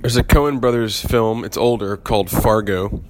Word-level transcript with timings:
There's 0.00 0.16
a 0.16 0.22
Coen 0.22 0.60
Brothers 0.60 1.04
film, 1.04 1.44
it's 1.44 1.56
older, 1.56 1.96
called 1.96 2.30
Fargo. 2.30 3.02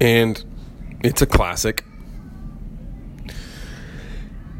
And 0.00 0.42
it's 1.04 1.20
a 1.20 1.26
classic. 1.26 1.84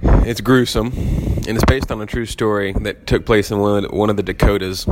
It's 0.02 0.40
gruesome, 0.40 0.88
and 0.88 1.48
it's 1.48 1.64
based 1.64 1.90
on 1.90 2.02
a 2.02 2.06
true 2.06 2.26
story 2.26 2.74
that 2.82 3.06
took 3.06 3.24
place 3.24 3.50
in 3.50 3.58
one 3.58 3.84
of 3.84 3.90
the, 3.90 3.96
one 3.96 4.10
of 4.10 4.16
the 4.16 4.22
Dakotas. 4.22 4.86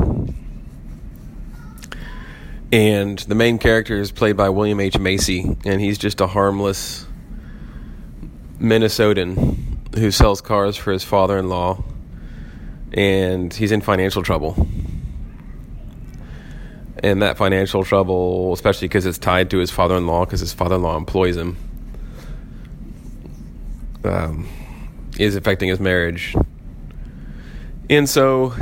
And 2.73 3.19
the 3.19 3.35
main 3.35 3.59
character 3.59 4.01
is 4.01 4.11
played 4.13 4.37
by 4.37 4.49
William 4.49 4.81
H. 4.81 4.99
Macy, 4.99 5.57
and 5.65 5.81
he's 5.81 5.99
just 5.99 6.21
a 6.21 6.27
harmless 6.27 7.07
Minnesotan 8.59 9.95
who 9.97 10.11
sells 10.11 10.41
cars 10.41 10.77
for 10.77 10.91
his 10.91 11.05
father 11.05 11.37
in 11.37 11.49
law, 11.49 11.85
and 12.93 13.53
he's 13.53 13.73
in 13.73 13.81
financial 13.81 14.23
trouble. 14.23 14.67
And 17.03 17.23
that 17.23 17.39
financial 17.39 17.85
trouble, 17.85 18.53
especially 18.53 18.89
because 18.89 19.07
it's 19.07 19.19
tied 19.19 19.51
to 19.51 19.59
his 19.59 19.71
father 19.71 19.97
in 19.97 20.07
law, 20.07 20.25
because 20.25 20.41
his 20.41 20.53
father 20.53 20.77
in 20.77 20.83
law 20.83 20.97
employs 20.97 21.37
him, 21.37 21.57
um, 24.05 24.49
is 25.19 25.35
affecting 25.35 25.69
his 25.69 25.81
marriage. 25.81 26.37
And 27.89 28.09
so, 28.09 28.55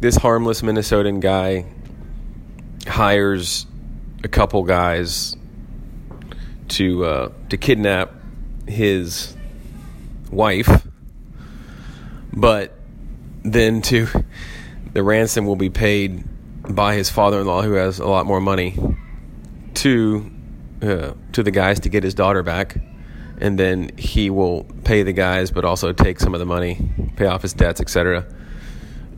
this 0.00 0.16
harmless 0.16 0.62
Minnesotan 0.62 1.20
guy 1.20 1.66
hires 2.86 3.66
a 4.24 4.28
couple 4.28 4.62
guys 4.62 5.36
to 6.68 7.04
uh, 7.04 7.32
to 7.50 7.56
kidnap 7.56 8.12
his 8.66 9.36
wife, 10.30 10.86
but 12.32 12.76
then 13.44 13.82
to 13.82 14.06
the 14.92 15.02
ransom 15.02 15.46
will 15.46 15.56
be 15.56 15.70
paid 15.70 16.24
by 16.68 16.94
his 16.94 17.10
father-in-law, 17.10 17.62
who 17.62 17.72
has 17.72 17.98
a 17.98 18.06
lot 18.06 18.26
more 18.26 18.40
money, 18.40 18.76
to 19.74 20.30
uh, 20.82 21.12
to 21.32 21.42
the 21.42 21.50
guys 21.50 21.80
to 21.80 21.88
get 21.88 22.02
his 22.02 22.14
daughter 22.14 22.42
back, 22.42 22.76
and 23.40 23.58
then 23.58 23.90
he 23.96 24.30
will 24.30 24.64
pay 24.84 25.02
the 25.02 25.12
guys, 25.12 25.50
but 25.50 25.64
also 25.64 25.92
take 25.92 26.20
some 26.20 26.34
of 26.34 26.40
the 26.40 26.46
money, 26.46 26.78
pay 27.16 27.26
off 27.26 27.42
his 27.42 27.52
debts, 27.52 27.80
etc. 27.80 28.26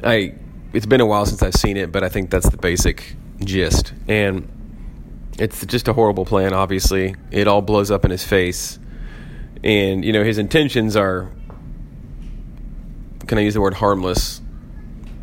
I 0.02 0.34
it's 0.72 0.86
been 0.86 1.00
a 1.00 1.06
while 1.06 1.26
since 1.26 1.42
I've 1.42 1.54
seen 1.54 1.76
it, 1.76 1.92
but 1.92 2.02
I 2.02 2.08
think 2.08 2.30
that's 2.30 2.48
the 2.48 2.56
basic 2.56 3.16
gist, 3.40 3.92
and 4.08 4.48
it's 5.38 5.64
just 5.66 5.88
a 5.88 5.92
horrible 5.92 6.24
plan. 6.24 6.52
Obviously, 6.52 7.14
it 7.30 7.48
all 7.48 7.62
blows 7.62 7.90
up 7.90 8.04
in 8.04 8.10
his 8.10 8.24
face 8.24 8.78
and 9.64 10.04
you 10.04 10.12
know 10.12 10.22
his 10.22 10.38
intentions 10.38 10.94
are 10.94 11.30
can 13.26 13.38
i 13.38 13.40
use 13.40 13.54
the 13.54 13.60
word 13.60 13.74
harmless? 13.74 14.40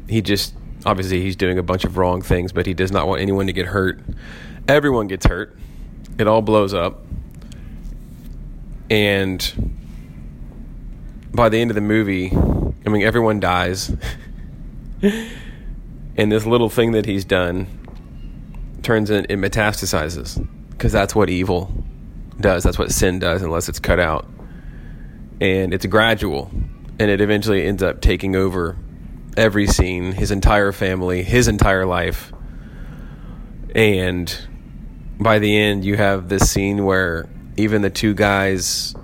He 0.07 0.21
just 0.21 0.53
obviously 0.85 1.21
he's 1.21 1.35
doing 1.35 1.57
a 1.57 1.63
bunch 1.63 1.83
of 1.83 1.97
wrong 1.97 2.21
things 2.21 2.51
but 2.51 2.65
he 2.65 2.73
does 2.73 2.91
not 2.91 3.07
want 3.07 3.21
anyone 3.21 3.47
to 3.47 3.53
get 3.53 3.67
hurt. 3.67 3.99
Everyone 4.67 5.07
gets 5.07 5.25
hurt. 5.25 5.57
It 6.17 6.27
all 6.27 6.41
blows 6.41 6.73
up. 6.73 7.01
And 8.89 9.79
by 11.33 11.49
the 11.49 11.59
end 11.59 11.71
of 11.71 11.75
the 11.75 11.81
movie 11.81 12.31
i 12.85 12.89
mean 12.89 13.03
everyone 13.03 13.39
dies. 13.39 13.95
And 16.17 16.31
this 16.31 16.45
little 16.45 16.69
thing 16.69 16.91
that 16.91 17.05
he's 17.05 17.25
done 17.25 17.67
turns 18.83 19.09
in 19.09 19.25
it 19.25 19.37
metastasizes 19.37 20.45
because 20.71 20.91
that's 20.91 21.15
what 21.15 21.29
evil 21.29 21.71
does. 22.39 22.63
That's 22.63 22.77
what 22.77 22.91
sin 22.91 23.19
does, 23.19 23.41
unless 23.41 23.69
it's 23.69 23.79
cut 23.79 23.99
out. 23.99 24.27
And 25.39 25.73
it's 25.73 25.85
gradual, 25.85 26.51
and 26.99 27.09
it 27.09 27.21
eventually 27.21 27.65
ends 27.65 27.81
up 27.83 28.01
taking 28.01 28.35
over 28.35 28.77
every 29.37 29.67
scene, 29.67 30.11
his 30.11 30.31
entire 30.31 30.71
family, 30.71 31.23
his 31.23 31.47
entire 31.47 31.85
life. 31.85 32.31
And 33.73 34.35
by 35.19 35.39
the 35.39 35.57
end, 35.57 35.85
you 35.85 35.97
have 35.97 36.29
this 36.29 36.49
scene 36.49 36.83
where 36.83 37.29
even 37.57 37.81
the 37.81 37.89
two 37.89 38.13
guys 38.13 38.95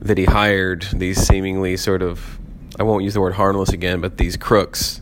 that 0.00 0.18
he 0.18 0.24
hired, 0.24 0.86
these 0.92 1.18
seemingly 1.18 1.76
sort 1.76 2.02
of, 2.02 2.38
I 2.78 2.82
won't 2.82 3.04
use 3.04 3.14
the 3.14 3.20
word 3.20 3.34
harmless 3.34 3.70
again, 3.70 4.00
but 4.00 4.16
these 4.16 4.36
crooks 4.36 5.00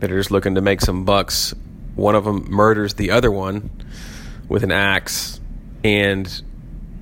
that 0.00 0.10
are 0.10 0.18
just 0.18 0.30
looking 0.30 0.54
to 0.56 0.60
make 0.60 0.80
some 0.80 1.04
bucks, 1.04 1.54
one 1.94 2.14
of 2.14 2.24
them 2.24 2.46
murders 2.50 2.94
the 2.94 3.10
other 3.10 3.30
one 3.30 3.70
with 4.48 4.62
an 4.62 4.72
axe. 4.72 5.40
And 5.82 6.42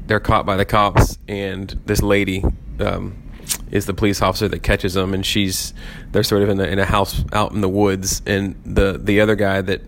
they're 0.07 0.21
caught 0.21 0.45
by 0.45 0.57
the 0.57 0.65
cops, 0.65 1.19
and 1.27 1.69
this 1.87 2.03
lady 2.03 2.45
um, 2.81 3.24
is 3.71 3.87
the 3.87 3.95
police 3.95 4.23
officer 4.23 4.49
that 4.49 4.63
catches 4.63 4.95
them, 4.95 5.15
and 5.15 5.25
she's 5.25 5.75
they're 6.13 6.23
sort 6.23 6.43
of 6.43 6.49
in 6.49 6.61
a, 6.61 6.65
in 6.65 6.79
a 6.79 6.85
house 6.85 7.25
out 7.33 7.53
in 7.53 7.61
the 7.61 7.69
woods, 7.69 8.23
and 8.27 8.55
the 8.65 8.99
the 9.03 9.21
other 9.21 9.37
guy 9.37 9.61
that 9.61 9.83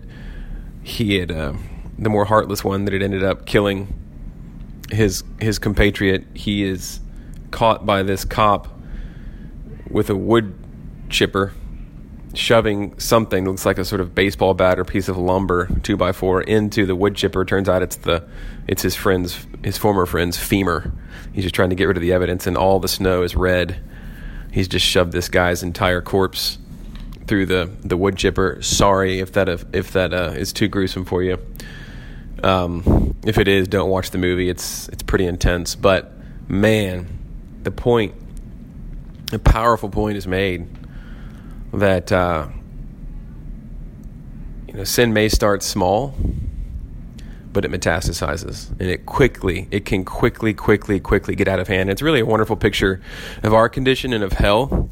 he 0.83 1.17
had 1.17 1.31
uh, 1.31 1.53
the 1.97 2.09
more 2.09 2.25
heartless 2.25 2.63
one 2.63 2.85
that 2.85 2.93
had 2.93 3.01
ended 3.01 3.23
up 3.23 3.45
killing 3.45 3.93
his 4.91 5.23
his 5.39 5.59
compatriot, 5.59 6.25
he 6.33 6.63
is 6.63 6.99
caught 7.51 7.85
by 7.85 8.03
this 8.03 8.25
cop 8.25 8.67
with 9.89 10.09
a 10.09 10.15
wood 10.15 10.53
chipper 11.09 11.53
shoving 12.37 12.97
something 12.99 13.45
looks 13.45 13.65
like 13.65 13.77
a 13.77 13.85
sort 13.85 14.01
of 14.01 14.13
baseball 14.15 14.53
bat 14.53 14.79
or 14.79 14.85
piece 14.85 15.07
of 15.07 15.17
lumber 15.17 15.67
two 15.83 15.97
by 15.97 16.11
four 16.11 16.41
into 16.41 16.85
the 16.85 16.95
wood 16.95 17.15
chipper. 17.15 17.43
Turns 17.45 17.67
out 17.67 17.81
it's 17.81 17.97
the 17.97 18.27
it's 18.67 18.81
his 18.81 18.95
friend's 18.95 19.45
his 19.63 19.77
former 19.77 20.05
friend's 20.05 20.37
femur. 20.37 20.91
He's 21.33 21.43
just 21.43 21.55
trying 21.55 21.69
to 21.69 21.75
get 21.75 21.85
rid 21.85 21.97
of 21.97 22.01
the 22.01 22.13
evidence 22.13 22.47
and 22.47 22.57
all 22.57 22.79
the 22.79 22.87
snow 22.87 23.23
is 23.23 23.35
red. 23.35 23.81
He's 24.51 24.67
just 24.67 24.85
shoved 24.85 25.11
this 25.11 25.29
guy's 25.29 25.63
entire 25.63 26.01
corpse 26.01 26.57
through 27.27 27.47
the 27.47 27.71
the 27.83 27.97
wood 27.97 28.17
chipper. 28.17 28.61
Sorry 28.61 29.19
if 29.19 29.33
that 29.33 29.49
if 29.73 29.91
that 29.91 30.13
uh, 30.13 30.33
is 30.35 30.53
too 30.53 30.67
gruesome 30.67 31.05
for 31.05 31.23
you. 31.23 31.37
Um, 32.43 33.15
if 33.25 33.37
it 33.37 33.47
is 33.47 33.67
don't 33.67 33.89
watch 33.89 34.11
the 34.11 34.17
movie. 34.17 34.49
It's 34.49 34.87
it's 34.89 35.03
pretty 35.03 35.25
intense. 35.25 35.75
But 35.75 36.13
man 36.47 37.07
the 37.63 37.71
point 37.71 38.13
a 39.33 39.39
powerful 39.39 39.89
point 39.89 40.17
is 40.17 40.25
made 40.25 40.67
that 41.73 42.11
uh, 42.11 42.47
you 44.67 44.73
know 44.73 44.83
sin 44.83 45.13
may 45.13 45.29
start 45.29 45.63
small, 45.63 46.13
but 47.51 47.65
it 47.65 47.71
metastasizes, 47.71 48.69
and 48.71 48.83
it 48.83 49.05
quickly 49.05 49.67
it 49.71 49.85
can 49.85 50.05
quickly, 50.05 50.53
quickly, 50.53 50.99
quickly 50.99 51.35
get 51.35 51.47
out 51.47 51.59
of 51.59 51.67
hand. 51.67 51.89
It's 51.89 52.01
really 52.01 52.21
a 52.21 52.25
wonderful 52.25 52.55
picture 52.55 53.01
of 53.43 53.53
our 53.53 53.69
condition 53.69 54.13
and 54.13 54.23
of 54.23 54.33
hell. 54.33 54.89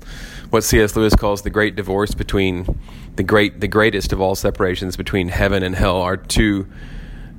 What 0.49 0.63
C.S. 0.63 0.95
Lewis 0.95 1.15
calls 1.15 1.41
the 1.41 1.49
great 1.49 1.75
divorce 1.75 2.13
between 2.13 2.79
the 3.15 3.23
great 3.23 3.59
the 3.61 3.67
greatest 3.67 4.13
of 4.13 4.21
all 4.21 4.35
separations 4.35 4.95
between 4.95 5.29
heaven 5.29 5.63
and 5.63 5.75
hell 5.75 6.01
are 6.01 6.17
two 6.17 6.67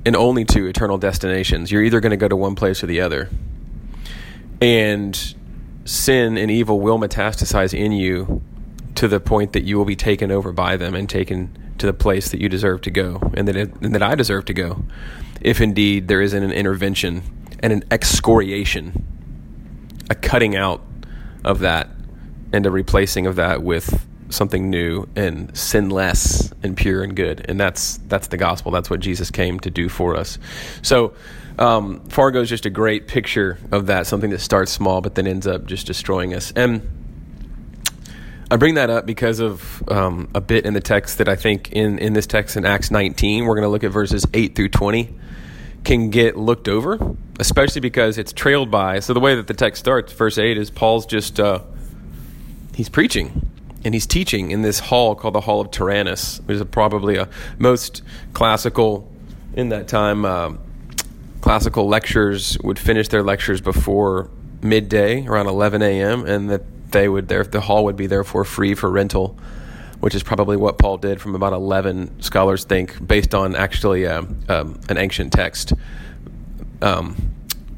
and 0.05 0.15
only 0.15 0.45
two 0.45 0.67
eternal 0.67 0.97
destinations. 0.97 1.71
You're 1.71 1.83
either 1.83 1.99
going 1.99 2.11
to 2.11 2.17
go 2.17 2.27
to 2.27 2.35
one 2.35 2.55
place 2.55 2.83
or 2.83 2.87
the 2.87 3.01
other. 3.01 3.29
And 4.61 5.35
sin 5.85 6.37
and 6.37 6.49
evil 6.49 6.79
will 6.79 6.97
metastasize 6.97 7.77
in 7.77 7.91
you 7.91 8.41
to 8.97 9.07
the 9.07 9.19
point 9.19 9.53
that 9.53 9.63
you 9.63 9.77
will 9.77 9.85
be 9.85 9.95
taken 9.95 10.31
over 10.31 10.51
by 10.51 10.75
them 10.75 10.95
and 10.95 11.07
taken 11.07 11.55
to 11.77 11.85
the 11.85 11.93
place 11.93 12.31
that 12.31 12.41
you 12.41 12.49
deserve 12.49 12.81
to 12.81 12.89
go 12.89 13.31
and 13.35 13.47
that, 13.47 13.55
it, 13.55 13.71
and 13.81 13.93
that 13.93 14.01
I 14.01 14.15
deserve 14.15 14.45
to 14.45 14.53
go. 14.53 14.83
If 15.39 15.61
indeed 15.61 16.07
there 16.07 16.19
isn't 16.19 16.41
an 16.41 16.51
intervention 16.51 17.21
and 17.59 17.71
an 17.71 17.83
excoriation, 17.91 19.05
a 20.09 20.15
cutting 20.15 20.55
out 20.55 20.81
of 21.43 21.59
that 21.59 21.89
and 22.51 22.65
a 22.65 22.71
replacing 22.71 23.27
of 23.27 23.35
that 23.35 23.61
with 23.61 24.03
something 24.29 24.71
new 24.71 25.07
and 25.15 25.55
sinless 25.55 26.51
and 26.63 26.75
pure 26.75 27.03
and 27.03 27.15
good. 27.15 27.45
And 27.47 27.59
that's 27.59 27.97
that's 28.07 28.27
the 28.27 28.37
gospel. 28.37 28.71
That's 28.71 28.89
what 28.89 28.99
Jesus 28.99 29.29
came 29.29 29.59
to 29.59 29.69
do 29.69 29.89
for 29.89 30.15
us. 30.15 30.39
So 30.81 31.13
um, 31.59 31.99
Fargo 32.09 32.41
is 32.41 32.49
just 32.49 32.65
a 32.65 32.71
great 32.71 33.07
picture 33.07 33.59
of 33.71 33.85
that, 33.87 34.07
something 34.07 34.31
that 34.31 34.41
starts 34.41 34.71
small 34.71 35.01
but 35.01 35.13
then 35.13 35.27
ends 35.27 35.45
up 35.45 35.67
just 35.67 35.85
destroying 35.85 36.33
us. 36.33 36.51
And 36.55 37.06
I 38.49 38.55
bring 38.55 38.75
that 38.75 38.89
up 38.89 39.05
because 39.05 39.41
of 39.41 39.83
um, 39.89 40.29
a 40.33 40.39
bit 40.39 40.65
in 40.65 40.73
the 40.73 40.79
text 40.79 41.17
that 41.17 41.27
I 41.27 41.35
think 41.35 41.73
in, 41.73 41.99
in 41.99 42.13
this 42.13 42.25
text 42.25 42.55
in 42.55 42.65
Acts 42.65 42.89
19, 42.89 43.45
we're 43.45 43.55
going 43.55 43.63
to 43.63 43.69
look 43.69 43.83
at 43.83 43.91
verses 43.91 44.25
8 44.33 44.55
through 44.55 44.69
20, 44.69 45.13
can 45.83 46.09
get 46.11 46.37
looked 46.37 46.69
over, 46.69 46.97
especially 47.39 47.81
because 47.81 48.17
it's 48.17 48.31
trailed 48.31 48.71
by. 48.71 49.01
So 49.01 49.13
the 49.13 49.19
way 49.19 49.35
that 49.35 49.47
the 49.47 49.53
text 49.53 49.81
starts, 49.81 50.13
verse 50.13 50.37
8, 50.37 50.57
is 50.57 50.71
Paul's 50.71 51.05
just, 51.05 51.41
uh, 51.41 51.59
he's 52.73 52.87
preaching 52.87 53.51
and 53.83 53.93
he's 53.93 54.07
teaching 54.07 54.51
in 54.51 54.61
this 54.61 54.79
hall 54.79 55.13
called 55.13 55.35
the 55.35 55.41
Hall 55.41 55.59
of 55.59 55.69
Tyrannus, 55.69 56.39
which 56.45 56.55
is 56.55 56.63
probably 56.71 57.17
a 57.17 57.27
most 57.57 58.01
classical, 58.31 59.11
in 59.55 59.69
that 59.69 59.89
time, 59.89 60.23
uh, 60.23 60.53
classical 61.41 61.89
lectures 61.89 62.57
would 62.63 62.79
finish 62.79 63.09
their 63.09 63.23
lectures 63.23 63.59
before 63.59 64.29
midday, 64.61 65.25
around 65.27 65.47
11 65.47 65.81
a.m., 65.81 66.25
and 66.25 66.49
that 66.49 66.63
they 66.97 67.07
would 67.07 67.27
there 67.27 67.43
the 67.43 67.61
hall 67.61 67.85
would 67.85 67.95
be 67.95 68.07
therefore 68.07 68.43
free 68.43 68.73
for 68.73 68.89
rental, 68.89 69.37
which 69.99 70.15
is 70.15 70.23
probably 70.23 70.57
what 70.57 70.79
Paul 70.79 70.97
did 70.97 71.21
from 71.21 71.35
about 71.35 71.53
eleven 71.53 72.19
scholars 72.21 72.63
think 72.65 73.05
based 73.05 73.35
on 73.35 73.55
actually 73.55 74.07
um, 74.07 74.39
um, 74.49 74.79
an 74.89 74.97
ancient 74.97 75.31
text. 75.31 75.73
Um, 76.81 77.33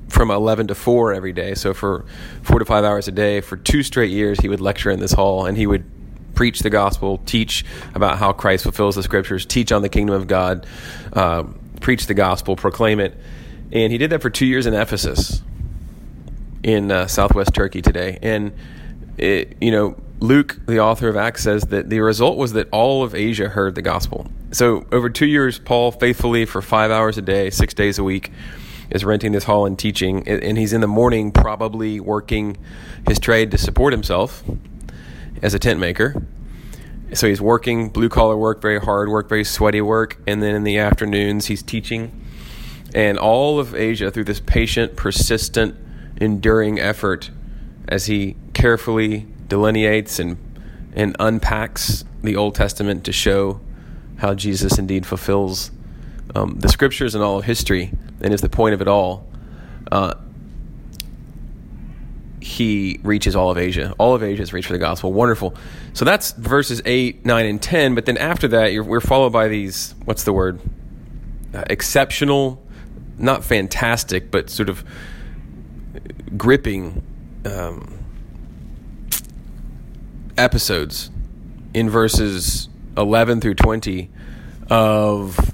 from 0.10 0.32
11 0.32 0.68
to 0.68 0.76
4 0.76 1.14
every 1.14 1.32
day. 1.34 1.54
So 1.54 1.72
for 1.72 2.04
four 2.42 2.58
to 2.58 2.66
five 2.66 2.84
hours 2.84 3.08
a 3.08 3.12
day, 3.12 3.42
for 3.42 3.56
two 3.56 3.84
straight 3.84 4.10
years, 4.10 4.40
he 4.40 4.50
would 4.50 4.60
lecture 4.60 4.90
in 4.90 5.00
this 5.00 5.14
hall 5.14 5.46
and 5.46 5.56
he 5.56 5.68
would 5.68 5.86
preach 6.34 6.62
the 6.62 6.72
gospel, 6.72 7.20
teach 7.28 7.64
about 7.94 8.18
how 8.18 8.34
Christ 8.34 8.64
fulfills 8.64 8.96
the 8.96 9.04
scriptures, 9.04 9.46
teach 9.46 9.72
on 9.72 9.84
the 9.84 9.88
kingdom 9.88 10.16
of 10.16 10.26
God, 10.26 10.66
uh, 11.14 11.44
preach 11.80 12.08
the 12.08 12.16
gospel, 12.16 12.56
proclaim 12.56 13.00
it. 13.00 13.16
And 13.72 13.92
he 13.92 14.00
did 14.00 14.10
that 14.10 14.24
for 14.24 14.32
two 14.32 14.48
years 14.48 14.66
in 14.66 14.74
Ephesus, 14.74 15.44
in 16.64 16.92
uh, 16.92 17.06
southwest 17.06 17.54
Turkey 17.54 17.84
today. 17.84 18.18
And, 18.24 18.52
it, 19.20 19.58
you 19.62 19.72
know, 19.72 19.96
Luke, 20.20 20.60
the 20.66 20.80
author 20.80 21.08
of 21.08 21.16
Acts, 21.16 21.44
says 21.44 21.64
that 21.64 21.90
the 21.90 22.00
result 22.02 22.38
was 22.38 22.54
that 22.54 22.68
all 22.72 23.04
of 23.04 23.16
Asia 23.16 23.50
heard 23.50 23.76
the 23.76 23.82
gospel. 23.82 24.28
So, 24.52 24.86
over 24.92 25.10
two 25.10 25.28
years, 25.28 25.60
Paul 25.60 25.92
faithfully, 25.92 26.46
for 26.46 26.62
five 26.62 26.92
hours 26.92 27.18
a 27.18 27.22
day, 27.22 27.50
six 27.50 27.74
days 27.74 28.00
a 28.00 28.04
week, 28.04 28.32
is 28.90 29.06
renting 29.06 29.32
this 29.32 29.44
hall 29.44 29.66
and 29.66 29.78
teaching. 29.78 30.28
And 30.28 30.58
he's 30.58 30.74
in 30.74 30.82
the 30.82 30.88
morning, 30.88 31.32
probably 31.32 32.00
working 32.00 32.58
his 33.08 33.20
trade 33.20 33.52
to 33.52 33.58
support 33.58 33.94
himself 33.94 34.44
as 35.42 35.54
a 35.54 35.60
tent 35.60 35.80
maker. 35.80 36.22
So 37.14 37.28
he's 37.28 37.42
working 37.42 37.90
blue 37.90 38.10
collar 38.10 38.38
work, 38.38 38.62
very 38.62 38.80
hard 38.80 39.10
work, 39.10 39.30
very 39.30 39.44
sweaty 39.44 39.82
work. 39.82 40.22
And 40.28 40.44
then 40.44 40.54
in 40.56 40.64
the 40.64 40.80
afternoons, 40.80 41.46
he's 41.48 41.64
teaching. 41.64 42.26
And 42.94 43.18
all 43.18 43.60
of 43.60 43.76
Asia, 43.76 44.12
through 44.12 44.26
this 44.26 44.40
patient, 44.40 44.96
persistent, 44.96 45.76
enduring 46.20 46.80
effort, 46.80 47.30
as 47.88 48.06
he 48.06 48.36
carefully 48.60 49.26
delineates 49.48 50.20
and, 50.20 50.38
and 50.94 51.16
unpacks 51.20 52.04
the 52.22 52.36
Old 52.36 52.56
Testament 52.56 53.06
to 53.06 53.14
show 53.14 53.62
how 54.18 54.34
Jesus 54.34 54.78
indeed 54.78 55.06
fulfills 55.06 55.72
um, 56.36 56.60
the 56.60 56.68
scriptures 56.68 57.16
and 57.16 57.24
all 57.24 57.40
of 57.40 57.46
history 57.46 57.92
and 58.22 58.34
is 58.34 58.42
the 58.42 58.50
point 58.50 58.74
of 58.74 58.82
it 58.82 58.88
all. 58.88 59.26
Uh, 59.90 60.14
he 62.42 63.00
reaches 63.02 63.36
all 63.36 63.50
of 63.50 63.58
Asia. 63.58 63.96
All 63.98 64.14
of 64.14 64.24
Asia 64.24 64.44
is 64.44 64.52
reached 64.52 64.68
for 64.68 64.74
the 64.74 64.80
gospel. 64.80 65.14
Wonderful. 65.14 65.56
So 65.94 66.04
that's 66.04 66.32
verses 66.34 66.82
8, 66.86 67.26
9, 67.26 67.46
and 67.46 67.62
10. 67.62 67.96
But 67.96 68.06
then 68.06 68.18
after 68.18 68.50
that, 68.50 68.74
we're 68.86 69.00
followed 69.00 69.32
by 69.32 69.48
these 69.48 69.96
what's 70.04 70.26
the 70.26 70.34
word? 70.34 70.60
Uh, 71.54 71.64
exceptional, 71.70 72.62
not 73.18 73.44
fantastic, 73.44 74.32
but 74.32 74.50
sort 74.50 74.68
of 74.68 74.84
gripping 76.38 77.02
um, 77.46 77.99
episodes 80.40 81.12
in 81.74 81.90
verses 81.90 82.70
11 82.98 83.42
through 83.42 83.56
20 83.56 84.10
of. 84.70 85.54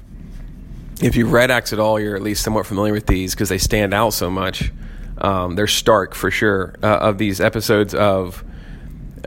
If 1.01 1.17
you've 1.17 1.33
read 1.33 1.51
Acts 1.51 1.73
at 1.73 1.79
all, 1.79 1.99
you're 1.99 2.15
at 2.15 2.21
least 2.21 2.41
somewhat 2.41 2.65
familiar 2.65 2.93
with 2.93 3.05
these 3.05 3.35
because 3.35 3.49
they 3.49 3.57
stand 3.57 3.93
out 3.93 4.11
so 4.11 4.29
much. 4.29 4.71
Um, 5.17 5.55
they're 5.55 5.67
stark 5.67 6.15
for 6.15 6.31
sure 6.31 6.75
uh, 6.81 6.87
of 6.87 7.17
these 7.17 7.41
episodes 7.41 7.93
of 7.93 8.45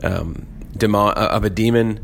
um, 0.01 0.47
demon, 0.75 1.13
uh, 1.15 1.29
of 1.31 1.43
a 1.43 1.49
demon 1.51 2.03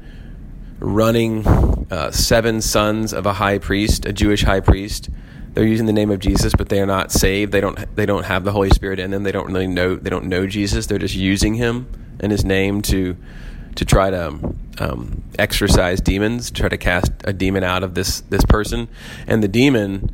running 0.80 1.48
uh, 1.90 2.12
seven 2.12 2.62
sons 2.62 3.12
of 3.12 3.25
a 3.25 3.34
high 3.34 3.57
priest, 3.57 4.06
a 4.06 4.13
Jewish 4.13 4.44
high 4.44 4.60
priest. 4.60 5.10
They're 5.54 5.66
using 5.66 5.86
the 5.88 5.94
name 5.94 6.12
of 6.12 6.19
Jesus, 6.19 6.54
but 6.54 6.69
they 6.69 6.80
are 6.80 6.86
not 6.86 7.12
saved. 7.12 7.52
They 7.52 7.62
don't. 7.62 7.96
They 7.96 8.06
don't 8.06 8.25
have 8.25 8.44
the 8.44 8.52
Holy 8.52 8.69
Spirit 8.69 9.00
in 9.00 9.12
them. 9.12 9.24
They 9.24 9.31
don't 9.31 9.48
really 9.48 9.68
know. 9.68 9.96
They 9.96 10.10
don't 10.10 10.25
know 10.25 10.46
Jesus. 10.46 10.86
They're 10.86 11.00
just 11.00 11.16
using 11.16 11.56
him 11.56 11.88
and 12.25 12.31
his 12.31 12.44
name 12.44 12.81
to 12.81 13.16
to 13.75 13.86
try 13.86 14.10
to 14.10 14.27
um, 14.80 15.24
exorcise 15.39 16.01
demons, 16.01 16.51
try 16.51 16.69
to 16.69 16.77
cast 16.77 17.12
a 17.24 17.31
demon 17.31 17.63
out 17.63 17.83
of 17.83 17.94
this 17.94 18.19
this 18.22 18.44
person, 18.45 18.89
and 19.27 19.42
the 19.42 19.48
demon 19.48 20.13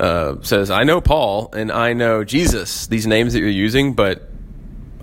uh, 0.00 0.36
says, 0.40 0.70
I 0.70 0.84
know 0.84 1.00
Paul 1.00 1.50
and 1.52 1.70
I 1.70 1.92
know 1.92 2.24
Jesus, 2.24 2.86
these 2.86 3.06
names 3.06 3.34
that 3.34 3.40
you're 3.40 3.48
using, 3.48 3.92
but 3.94 4.28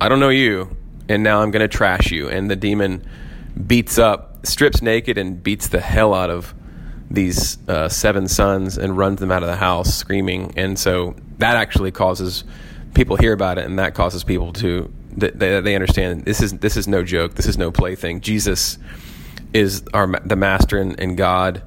I 0.02 0.10
don't 0.10 0.20
know 0.20 0.30
you. 0.30 0.76
And 1.08 1.24
now 1.24 1.42
I'm 1.42 1.52
going 1.52 1.62
to 1.62 1.68
trash 1.68 2.12
you. 2.12 2.28
And 2.30 2.50
the 2.50 2.56
demon 2.56 3.08
beats 3.66 3.98
up, 3.98 4.46
strips 4.46 4.82
naked, 4.82 5.18
and 5.18 5.42
beats 5.42 5.70
the 5.70 5.80
hell 5.80 6.14
out 6.14 6.30
of 6.30 6.54
these 7.10 7.58
uh, 7.70 7.88
seven 7.88 8.28
sons 8.28 8.78
and 8.78 8.98
runs 8.98 9.20
them 9.20 9.32
out 9.32 9.44
of 9.44 9.50
the 9.50 9.56
house 9.56 9.94
screaming. 9.94 10.54
And 10.58 10.78
so 10.78 11.16
that 11.38 11.56
actually 11.56 11.92
causes 11.92 12.44
people 12.94 13.16
hear 13.16 13.34
about 13.34 13.58
it, 13.58 13.66
and 13.66 13.80
that 13.80 13.94
causes 13.94 14.24
people 14.24 14.52
to 14.54 14.92
they, 15.18 15.62
they 15.62 15.76
understand 15.76 16.26
this 16.26 16.42
is 16.42 16.54
this 16.60 16.78
is 16.78 16.88
no 16.88 17.04
joke. 17.04 17.36
This 17.36 17.48
is 17.48 17.58
no 17.58 17.72
plaything. 17.72 18.22
Jesus 18.22 18.78
is 19.54 19.84
our 19.94 20.08
the 20.20 20.36
master 20.36 20.78
and, 20.78 21.00
and 21.00 21.18
God 21.18 21.64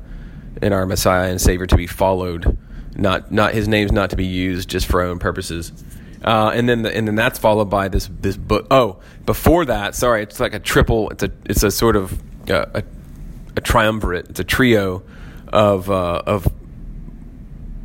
and 0.62 0.73
our 0.73 0.87
Messiah 0.87 1.31
and 1.31 1.41
Savior 1.41 1.67
to 1.67 1.76
be 1.76 1.87
followed 1.87 2.56
not 2.97 3.32
not 3.32 3.55
his 3.55 3.69
name's 3.69 3.93
not 3.93 4.11
to 4.11 4.17
be 4.17 4.26
used 4.26 4.69
just 4.69 4.87
for 4.87 5.02
our 5.02 5.08
own 5.08 5.19
purposes. 5.19 5.73
Uh, 6.23 6.52
and 6.55 6.69
then 6.69 6.82
the, 6.82 6.94
and 6.94 7.08
then 7.08 7.14
that's 7.14 7.38
followed 7.38 7.70
by 7.70 7.88
this 7.88 8.08
this 8.20 8.37
book. 8.37 8.67
Oh, 8.70 9.00
before 9.26 9.64
that, 9.64 9.94
sorry, 9.94 10.23
it's 10.23 10.38
like 10.38 10.55
a 10.55 10.58
triple. 10.58 11.11
It's 11.11 11.23
a 11.23 11.31
it's 11.47 11.62
a 11.62 11.70
sort 11.70 11.97
of 11.97 12.20
uh, 12.50 12.67
a, 12.75 12.82
a 13.56 13.61
triumvirate. 13.61 14.29
It's 14.31 14.41
a 14.41 14.44
trio 14.44 15.02
of 15.49 15.91
uh, 15.91 16.23
of 16.26 16.52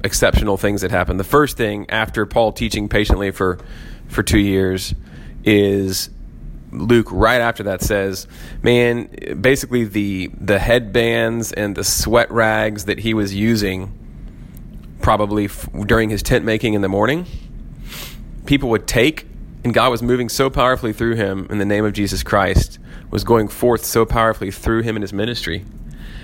exceptional 0.03 0.57
things 0.57 0.81
that 0.81 0.91
happen. 0.91 1.17
The 1.17 1.23
first 1.23 1.57
thing 1.57 1.89
after 1.89 2.25
Paul 2.25 2.51
teaching 2.51 2.89
patiently 2.89 3.31
for 3.31 3.57
for 4.07 4.21
two 4.21 4.39
years 4.39 4.93
is 5.45 6.09
Luke 6.71 7.07
right 7.11 7.39
after 7.39 7.63
that 7.63 7.81
says, 7.81 8.27
"Man, 8.61 9.09
basically 9.39 9.85
the 9.85 10.31
the 10.39 10.59
headbands 10.59 11.53
and 11.53 11.75
the 11.75 11.83
sweat 11.83 12.29
rags 12.31 12.85
that 12.85 12.99
he 12.99 13.13
was 13.13 13.33
using." 13.33 13.93
probably 15.05 15.45
f- 15.45 15.69
during 15.85 16.09
his 16.09 16.23
tent 16.23 16.43
making 16.43 16.73
in 16.73 16.81
the 16.81 16.89
morning, 16.89 17.27
people 18.47 18.69
would 18.69 18.87
take, 18.87 19.27
and 19.63 19.71
God 19.71 19.89
was 19.89 20.01
moving 20.01 20.29
so 20.29 20.49
powerfully 20.49 20.93
through 20.93 21.13
him 21.13 21.45
in 21.51 21.59
the 21.59 21.65
name 21.65 21.85
of 21.85 21.93
Jesus 21.93 22.23
Christ, 22.23 22.79
was 23.11 23.23
going 23.23 23.47
forth 23.47 23.85
so 23.85 24.03
powerfully 24.03 24.49
through 24.49 24.81
him 24.81 24.95
in 24.95 25.03
his 25.03 25.13
ministry, 25.13 25.63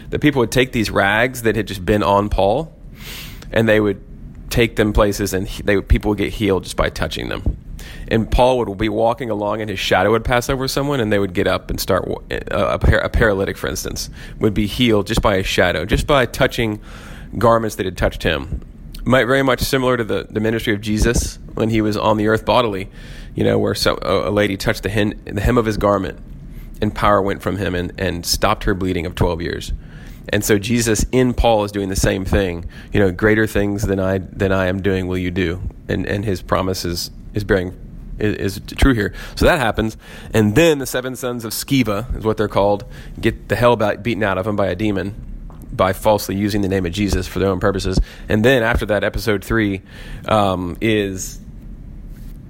that 0.10 0.18
people 0.18 0.40
would 0.40 0.52
take 0.52 0.72
these 0.72 0.90
rags 0.90 1.44
that 1.44 1.56
had 1.56 1.68
just 1.68 1.86
been 1.86 2.02
on 2.02 2.28
Paul, 2.28 2.76
and 3.52 3.70
they 3.70 3.80
would 3.80 4.02
take 4.50 4.78
them 4.78 4.94
places, 4.94 5.32
and 5.32 5.48
they 5.64 5.80
people 5.82 6.10
would 6.10 6.18
get 6.18 6.34
healed 6.34 6.64
just 6.64 6.76
by 6.76 6.90
touching 6.90 7.30
them. 7.30 7.58
And 8.08 8.30
Paul 8.30 8.60
would 8.60 8.78
be 8.78 8.90
walking 8.90 9.30
along, 9.30 9.62
and 9.62 9.70
his 9.70 9.80
shadow 9.80 10.12
would 10.12 10.26
pass 10.26 10.50
over 10.50 10.68
someone, 10.68 11.00
and 11.00 11.12
they 11.12 11.20
would 11.20 11.34
get 11.34 11.48
up 11.48 11.70
and 11.70 11.80
start. 11.80 12.08
Uh, 12.10 12.40
a, 12.52 12.80
a, 12.80 12.98
a 13.06 13.10
paralytic, 13.10 13.58
for 13.58 13.68
instance, 13.68 14.10
would 14.40 14.54
be 14.54 14.68
healed 14.68 15.08
just 15.08 15.22
by 15.22 15.36
a 15.36 15.44
shadow, 15.44 15.86
just 15.86 16.08
by 16.08 16.26
touching 16.26 16.82
garments 17.38 17.76
that 17.78 17.86
had 17.86 17.98
touched 17.98 18.24
him 18.24 18.62
might 19.04 19.26
very 19.26 19.44
much 19.44 19.62
similar 19.62 19.98
to 19.98 20.04
the, 20.04 20.28
the 20.30 20.40
ministry 20.40 20.74
of 20.74 20.82
Jesus 20.82 21.40
when 21.54 21.70
he 21.70 21.82
was 21.82 21.98
on 21.98 22.18
the 22.18 22.28
earth 22.28 22.46
bodily, 22.46 22.90
you 23.36 23.44
know, 23.44 23.58
where 23.58 23.74
so, 23.74 23.98
a, 24.02 24.30
a 24.30 24.32
lady 24.32 24.58
touched 24.58 24.84
the, 24.84 24.90
hem, 24.90 25.14
the 25.26 25.42
hem 25.42 25.58
of 25.58 25.66
his 25.66 25.78
garment 25.78 26.20
and 26.82 26.94
power 26.94 27.22
went 27.22 27.42
from 27.42 27.58
him 27.58 27.76
and, 27.76 27.94
and 27.98 28.26
stopped 28.26 28.64
her 28.66 28.74
bleeding 28.74 29.06
of 29.06 29.16
12 29.16 29.42
years. 29.42 29.74
And 30.30 30.44
so 30.46 30.58
Jesus 30.60 31.06
in 31.12 31.34
Paul 31.34 31.64
is 31.64 31.72
doing 31.72 31.90
the 31.90 31.96
same 31.96 32.26
thing. 32.26 32.66
You 32.94 33.00
know, 33.00 33.12
greater 33.12 33.48
things 33.48 33.84
than 33.84 34.00
I 34.00 34.20
than 34.20 34.52
I 34.52 34.68
am 34.68 34.82
doing 34.82 35.08
will 35.08 35.18
you 35.18 35.32
do. 35.32 35.62
And 35.90 36.06
and 36.06 36.24
his 36.24 36.42
promise 36.42 36.86
is, 37.34 37.44
bearing 37.44 37.78
is, 38.20 38.58
is 38.58 38.62
true 38.76 38.94
here. 38.94 39.14
So 39.36 39.46
that 39.46 39.60
happens. 39.60 39.98
And 40.34 40.56
then 40.56 40.80
the 40.80 40.86
seven 40.86 41.16
sons 41.16 41.46
of 41.46 41.52
Sceva 41.52 42.16
is 42.18 42.24
what 42.24 42.38
they're 42.38 42.48
called, 42.48 42.86
get 43.20 43.50
the 43.50 43.56
hell 43.56 43.76
beaten 43.76 44.24
out 44.24 44.38
of 44.38 44.46
them 44.46 44.56
by 44.56 44.68
a 44.68 44.76
demon 44.76 45.28
by 45.72 45.94
falsely 45.94 46.36
using 46.36 46.62
the 46.62 46.68
name 46.68 46.86
of 46.86 46.92
Jesus 46.92 47.28
for 47.28 47.40
their 47.40 47.50
own 47.50 47.60
purposes. 47.60 48.00
And 48.28 48.44
then 48.44 48.62
after 48.62 48.86
that, 48.88 49.04
episode 49.04 49.44
three 49.44 49.82
um, 50.26 50.78
is 50.82 51.40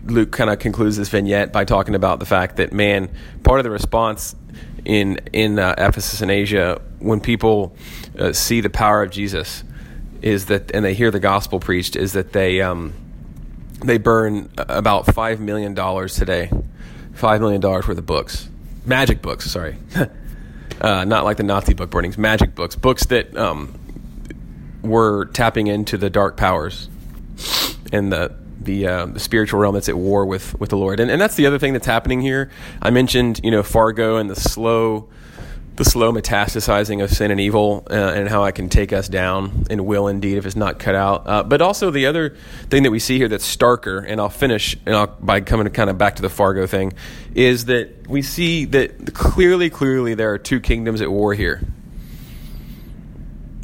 Luke 0.06 0.32
kind 0.32 0.50
of 0.50 0.60
concludes 0.60 0.98
this 0.98 1.10
vignette 1.10 1.54
by 1.54 1.64
talking 1.64 1.96
about 1.96 2.20
the 2.20 2.26
fact 2.26 2.58
that 2.58 2.74
man, 2.74 3.12
part 3.44 3.60
of 3.60 3.64
the 3.64 3.70
response 3.70 4.36
in 4.84 5.20
in 5.32 5.60
uh, 5.60 5.76
Ephesus 5.78 6.22
and 6.22 6.32
Asia 6.32 6.82
when 7.00 7.22
people 7.22 7.76
uh, 8.18 8.34
see 8.34 8.62
the 8.62 8.70
power 8.70 9.04
of 9.04 9.12
Jesus 9.12 9.64
is 10.22 10.48
that, 10.48 10.72
and 10.74 10.86
they 10.86 10.94
hear 10.94 11.12
the 11.12 11.20
gospel 11.20 11.60
preached, 11.60 11.96
is 11.96 12.14
that 12.14 12.32
they 12.32 12.62
um, 12.62 12.94
they 13.82 13.98
burn 13.98 14.50
about 14.58 15.14
five 15.14 15.40
million 15.40 15.74
dollars 15.74 16.16
today, 16.16 16.50
five 17.14 17.42
million 17.42 17.62
dollars 17.62 17.88
worth 17.88 17.98
of 17.98 18.06
books, 18.06 18.50
magic 18.86 19.22
books. 19.22 19.50
Sorry. 19.50 19.78
uh, 20.82 21.06
not 21.06 21.24
like 21.24 21.38
the 21.38 21.44
Nazi 21.44 21.74
book 21.74 21.90
burnings, 21.90 22.18
magic 22.18 22.56
books, 22.56 22.76
books 22.76 23.06
that 23.08 23.36
um, 23.36 23.78
were 24.82 25.26
tapping 25.26 25.68
into 25.68 25.98
the 25.98 26.10
dark 26.10 26.38
powers 26.38 26.90
and 27.92 28.12
the 28.12 28.40
the, 28.60 28.86
uh, 28.86 29.06
the 29.08 29.20
spiritual 29.20 29.60
realm 29.60 29.74
that's 29.74 29.90
at 29.90 29.98
war 29.98 30.24
with 30.24 30.60
with 30.60 30.70
the 30.70 30.78
Lord. 30.78 31.00
And, 31.00 31.10
and 31.10 31.20
that's 31.20 31.36
the 31.36 31.48
other 31.48 31.58
thing 31.58 31.74
that's 31.74 31.88
happening 31.88 32.22
here. 32.22 32.52
I 32.82 32.92
mentioned 32.92 33.42
you 33.44 33.52
know 33.52 33.64
Fargo 33.64 34.18
and 34.18 34.30
the 34.30 34.36
slow 34.36 35.10
the 35.76 35.86
slow 35.86 36.12
metastasizing 36.12 37.04
of 37.04 37.10
sin 37.10 37.32
and 37.32 37.40
evil 37.40 37.88
uh, 37.90 37.94
and 37.94 38.28
how 38.28 38.44
it 38.44 38.54
can 38.54 38.68
take 38.68 38.92
us 38.92 39.08
down 39.08 39.66
and 39.70 39.86
will 39.86 40.08
indeed 40.08 40.38
if 40.38 40.46
it's 40.46 40.56
not 40.56 40.80
cut 40.80 40.96
out. 40.96 41.28
Uh, 41.28 41.44
but 41.44 41.62
also 41.62 41.92
the 41.92 42.06
other 42.06 42.36
thing 42.70 42.84
that 42.84 42.92
we 42.92 43.00
see 43.00 43.18
here 43.18 43.30
that's 43.30 43.56
starker, 43.56 44.04
and 44.06 44.20
I'll 44.20 44.30
finish 44.30 44.76
and 44.86 44.96
I'll, 44.96 45.08
by 45.08 45.42
coming 45.42 45.68
kind 45.70 45.90
of 45.90 45.98
back 45.98 46.18
to 46.18 46.22
the 46.22 46.30
Fargo 46.30 46.68
thing, 46.68 46.94
is 47.34 47.66
that 47.66 48.08
we 48.08 48.22
see 48.22 48.66
that 48.66 49.14
clearly, 49.14 49.70
clearly 49.70 50.14
there 50.14 50.34
are 50.34 50.38
two 50.38 50.60
kingdoms 50.60 51.02
at 51.02 51.10
war 51.10 51.34
here. 51.34 51.62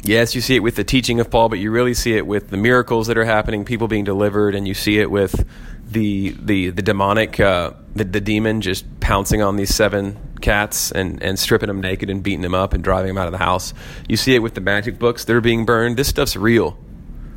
Yes, 0.02 0.34
you 0.34 0.40
see 0.40 0.56
it 0.56 0.62
with 0.62 0.76
the 0.76 0.84
teaching 0.84 1.20
of 1.20 1.30
Paul, 1.30 1.50
but 1.50 1.58
you 1.58 1.70
really 1.70 1.92
see 1.92 2.16
it 2.16 2.26
with 2.26 2.48
the 2.48 2.56
miracles 2.56 3.08
that 3.08 3.18
are 3.18 3.26
happening, 3.26 3.66
people 3.66 3.88
being 3.88 4.04
delivered, 4.04 4.54
and 4.54 4.66
you 4.66 4.72
see 4.72 4.98
it 4.98 5.10
with 5.10 5.46
the 5.86 6.30
the 6.30 6.70
the 6.70 6.82
demonic 6.82 7.38
uh, 7.40 7.72
the, 7.94 8.04
the 8.04 8.20
demon 8.20 8.60
just 8.60 9.00
pouncing 9.00 9.42
on 9.42 9.56
these 9.56 9.74
seven 9.74 10.16
cats 10.40 10.90
and, 10.90 11.22
and 11.22 11.38
stripping 11.38 11.68
them 11.68 11.80
naked 11.80 12.10
and 12.10 12.22
beating 12.22 12.42
them 12.42 12.54
up 12.54 12.72
and 12.72 12.82
driving 12.82 13.08
them 13.08 13.18
out 13.18 13.26
of 13.26 13.32
the 13.32 13.38
house. 13.38 13.74
You 14.08 14.16
see 14.16 14.34
it 14.34 14.40
with 14.40 14.54
the 14.54 14.60
magic 14.60 14.98
books 14.98 15.24
that 15.24 15.34
are 15.34 15.40
being 15.40 15.64
burned. 15.64 15.96
This 15.96 16.08
stuff's 16.08 16.36
real. 16.36 16.76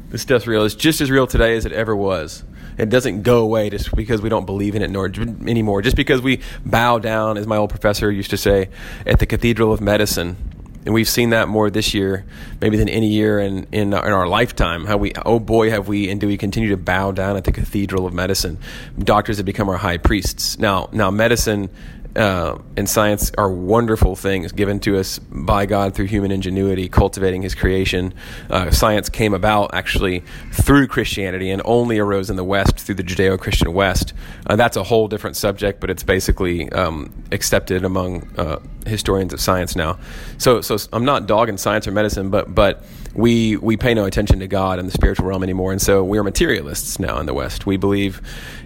This 0.09 0.21
stuff's 0.21 0.47
real. 0.47 0.65
It's 0.65 0.75
just 0.75 1.01
as 1.01 1.09
real 1.09 1.27
today 1.27 1.55
as 1.55 1.65
it 1.65 1.71
ever 1.71 1.95
was. 1.95 2.43
It 2.77 2.89
doesn't 2.89 3.21
go 3.23 3.41
away 3.41 3.69
just 3.69 3.93
because 3.95 4.21
we 4.21 4.29
don't 4.29 4.45
believe 4.45 4.75
in 4.75 4.81
it 4.81 4.89
nor 4.89 5.05
anymore. 5.07 5.81
Just 5.81 5.95
because 5.95 6.21
we 6.21 6.41
bow 6.65 6.99
down, 6.99 7.37
as 7.37 7.45
my 7.45 7.57
old 7.57 7.69
professor 7.69 8.11
used 8.11 8.29
to 8.31 8.37
say, 8.37 8.69
at 9.05 9.19
the 9.19 9.25
Cathedral 9.25 9.71
of 9.71 9.81
Medicine 9.81 10.37
and 10.85 10.93
we've 10.93 11.09
seen 11.09 11.29
that 11.29 11.47
more 11.47 11.69
this 11.69 11.93
year, 11.93 12.25
maybe 12.59 12.75
than 12.77 12.89
any 12.89 13.07
year 13.07 13.39
in 13.39 13.65
in, 13.71 13.89
in 13.89 13.93
our 13.93 14.27
lifetime. 14.27 14.85
How 14.85 14.97
we, 14.97 15.13
oh 15.25 15.39
boy, 15.39 15.69
have 15.69 15.87
we, 15.87 16.09
and 16.09 16.19
do 16.19 16.27
we 16.27 16.37
continue 16.37 16.69
to 16.69 16.77
bow 16.77 17.11
down 17.11 17.37
at 17.37 17.43
the 17.43 17.51
cathedral 17.51 18.07
of 18.07 18.13
medicine? 18.13 18.57
Doctors 18.97 19.37
have 19.37 19.45
become 19.45 19.69
our 19.69 19.77
high 19.77 19.97
priests. 19.97 20.57
Now, 20.57 20.89
now 20.91 21.11
medicine 21.11 21.69
uh, 22.15 22.57
and 22.75 22.89
science 22.89 23.31
are 23.37 23.49
wonderful 23.49 24.15
things 24.15 24.51
given 24.51 24.79
to 24.81 24.97
us 24.97 25.19
by 25.19 25.65
God 25.65 25.95
through 25.95 26.05
human 26.05 26.31
ingenuity, 26.31 26.89
cultivating 26.89 27.41
His 27.41 27.55
creation. 27.55 28.13
Uh, 28.49 28.71
science 28.71 29.09
came 29.09 29.33
about 29.33 29.73
actually 29.73 30.23
through 30.51 30.87
Christianity 30.87 31.49
and 31.49 31.61
only 31.65 31.99
arose 31.99 32.29
in 32.29 32.35
the 32.35 32.43
West 32.43 32.77
through 32.77 32.95
the 32.95 33.03
Judeo 33.03 33.39
Christian 33.39 33.73
West. 33.73 34.13
Uh, 34.47 34.55
that's 34.55 34.77
a 34.77 34.83
whole 34.83 35.07
different 35.07 35.37
subject, 35.37 35.79
but 35.79 35.89
it's 35.89 36.03
basically 36.03 36.69
um, 36.71 37.13
accepted 37.31 37.85
among 37.85 38.29
uh, 38.37 38.59
historians 38.85 39.33
of 39.33 39.39
science 39.39 39.75
now. 39.75 39.97
So, 40.37 40.61
so 40.61 40.77
I'm 40.93 41.05
not 41.05 41.27
dogging 41.27 41.57
science 41.57 41.87
or 41.87 41.91
medicine, 41.91 42.29
but 42.29 42.53
but 42.53 42.83
we 43.13 43.57
we 43.57 43.77
pay 43.77 43.93
no 43.93 44.05
attention 44.05 44.39
to 44.39 44.47
God 44.47 44.79
in 44.79 44.85
the 44.85 44.91
spiritual 44.91 45.27
realm 45.27 45.43
anymore, 45.43 45.71
and 45.71 45.81
so 45.81 46.03
we 46.03 46.17
are 46.17 46.23
materialists 46.23 46.99
now 46.99 47.19
in 47.19 47.25
the 47.25 47.33
West. 47.33 47.65
We 47.65 47.77
believe 47.77 48.21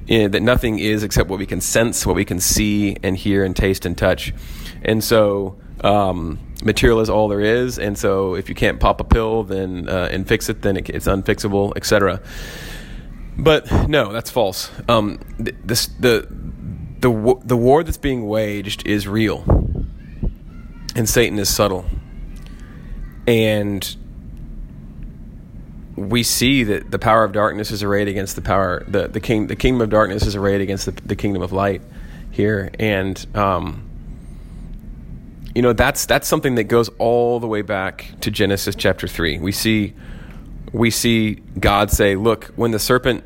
in, 0.08 0.32
that 0.32 0.42
nothing 0.42 0.80
is 0.80 1.04
except 1.04 1.30
what 1.30 1.40
we 1.40 1.46
can 1.46 1.62
sense, 1.62 2.06
what 2.06 2.16
we 2.16 2.26
can 2.26 2.40
see 2.40 2.98
and 3.04 3.18
hear 3.18 3.44
and 3.44 3.56
taste 3.56 3.86
and 3.86 3.98
touch, 3.98 4.34
and 4.84 5.04
so. 5.04 5.58
Um, 5.84 6.40
material 6.64 7.02
is 7.02 7.10
all 7.10 7.28
there 7.28 7.42
is, 7.42 7.78
and 7.78 7.98
so 7.98 8.34
if 8.34 8.48
you 8.50 8.56
can't 8.56 8.80
pop 8.80 9.02
a 9.02 9.04
pill, 9.04 9.44
then 9.44 9.88
uh, 9.88 10.08
and 10.10 10.28
fix 10.28 10.50
it, 10.50 10.62
then 10.62 10.78
it, 10.78 10.90
it's 10.90 11.06
unfixable, 11.06 11.74
etc. 11.76 12.22
But 13.38 13.90
no, 13.90 14.12
that's 14.14 14.30
false. 14.30 14.72
Um, 14.88 15.20
this, 15.38 15.88
the 15.88 16.28
the 17.00 17.40
the 17.44 17.58
war 17.58 17.84
that's 17.84 17.98
being 17.98 18.28
waged 18.28 18.88
is 18.88 19.08
real, 19.08 19.44
and 20.96 21.08
Satan 21.08 21.38
is 21.38 21.54
subtle, 21.54 21.86
and 23.28 23.96
we 25.96 26.24
see 26.24 26.64
that 26.64 26.92
the 26.92 27.00
power 27.00 27.24
of 27.24 27.32
darkness 27.32 27.72
is 27.72 27.82
arrayed 27.82 28.08
against 28.08 28.36
the 28.36 28.42
power 28.42 28.84
the 28.88 29.08
the 29.08 29.20
king 29.20 29.48
the 29.48 29.56
kingdom 29.56 29.82
of 29.82 29.90
darkness 29.90 30.25
is 30.25 30.36
arrayed 30.36 30.62
against 30.62 30.86
the, 30.86 30.92
the 30.92 31.16
kingdom 31.16 31.42
of 31.42 31.52
light 31.52 31.82
here. 32.36 32.70
And 32.80 33.25
um, 33.34 33.90
you 35.56 35.62
know 35.62 35.74
that's 35.74 36.06
that's 36.06 36.28
something 36.28 36.56
that 36.56 36.66
goes 36.66 36.90
all 37.00 37.40
the 37.40 37.48
way 37.48 37.62
back 37.62 38.12
to 38.22 38.30
Genesis 38.30 38.75
chapter 38.75 39.08
3 39.08 39.40
we 39.40 39.54
see 39.54 39.94
we 40.74 40.92
see 40.92 41.36
God 41.58 41.90
say 41.90 42.18
look 42.18 42.46
when 42.58 42.72
the 42.72 42.80
serpent 42.80 43.24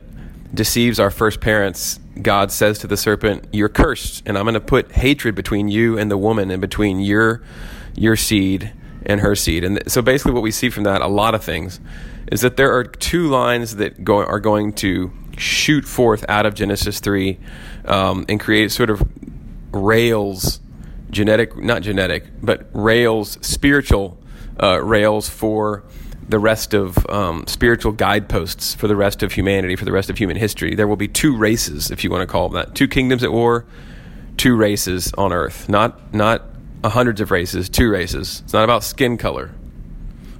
deceives 0.53 0.99
our 0.99 1.09
first 1.09 1.41
parents 1.41 1.99
God 2.21 2.51
says 2.51 2.77
to 2.79 2.87
the 2.87 2.97
serpent 2.97 3.47
you're 3.51 3.69
cursed 3.69 4.21
and 4.27 4.37
I'm 4.37 4.45
going 4.45 4.53
to 4.53 4.59
put 4.59 4.91
hatred 4.91 5.33
between 5.33 5.69
you 5.69 5.97
and 5.97 6.11
the 6.11 6.17
woman 6.17 6.51
and 6.51 6.61
between 6.61 6.99
your 6.99 7.41
your 7.95 8.15
seed 8.15 8.71
and 9.07 9.21
her 9.21 9.35
seed 9.35 9.63
and 9.63 9.81
so 9.91 10.03
basically 10.03 10.33
what 10.33 10.43
we 10.43 10.51
see 10.51 10.69
from 10.69 10.83
that 10.83 11.01
a 11.01 11.07
lot 11.07 11.33
of 11.33 11.43
things 11.43 11.79
is 12.31 12.41
that 12.41 12.57
there 12.57 12.75
are 12.75 12.83
two 12.83 13.27
lines 13.27 13.77
that 13.77 14.03
go, 14.03 14.17
are 14.23 14.39
going 14.39 14.73
to 14.73 15.11
shoot 15.37 15.85
forth 15.85 16.25
out 16.29 16.45
of 16.45 16.53
Genesis 16.53 16.99
3 16.99 17.39
um, 17.85 18.25
and 18.29 18.39
create 18.39 18.71
sort 18.71 18.89
of 18.89 19.01
rails, 19.71 20.59
genetic, 21.09 21.57
not 21.57 21.81
genetic, 21.81 22.25
but 22.41 22.67
rails, 22.73 23.37
spiritual 23.41 24.17
uh, 24.61 24.81
rails 24.81 25.29
for 25.29 25.83
the 26.27 26.39
rest 26.39 26.75
of 26.75 27.09
um, 27.09 27.47
spiritual 27.47 27.91
guideposts 27.91 28.75
for 28.75 28.87
the 28.87 28.95
rest 28.95 29.23
of 29.23 29.31
humanity, 29.31 29.75
for 29.75 29.85
the 29.85 29.91
rest 29.91 30.11
of 30.11 30.17
human 30.17 30.37
history. 30.37 30.75
There 30.75 30.87
will 30.87 30.95
be 30.95 31.07
two 31.07 31.35
races, 31.35 31.89
if 31.89 32.03
you 32.03 32.11
want 32.11 32.21
to 32.21 32.27
call 32.27 32.49
them 32.49 32.55
that, 32.55 32.75
two 32.75 32.87
kingdoms 32.87 33.23
at 33.23 33.31
war, 33.31 33.65
two 34.37 34.55
races 34.55 35.11
on 35.17 35.33
earth. 35.33 35.67
Not, 35.67 36.13
not 36.13 36.43
hundreds 36.83 37.19
of 37.19 37.31
races, 37.31 37.67
two 37.67 37.89
races. 37.89 38.41
It's 38.43 38.53
not 38.53 38.63
about 38.63 38.83
skin 38.83 39.17
color. 39.17 39.51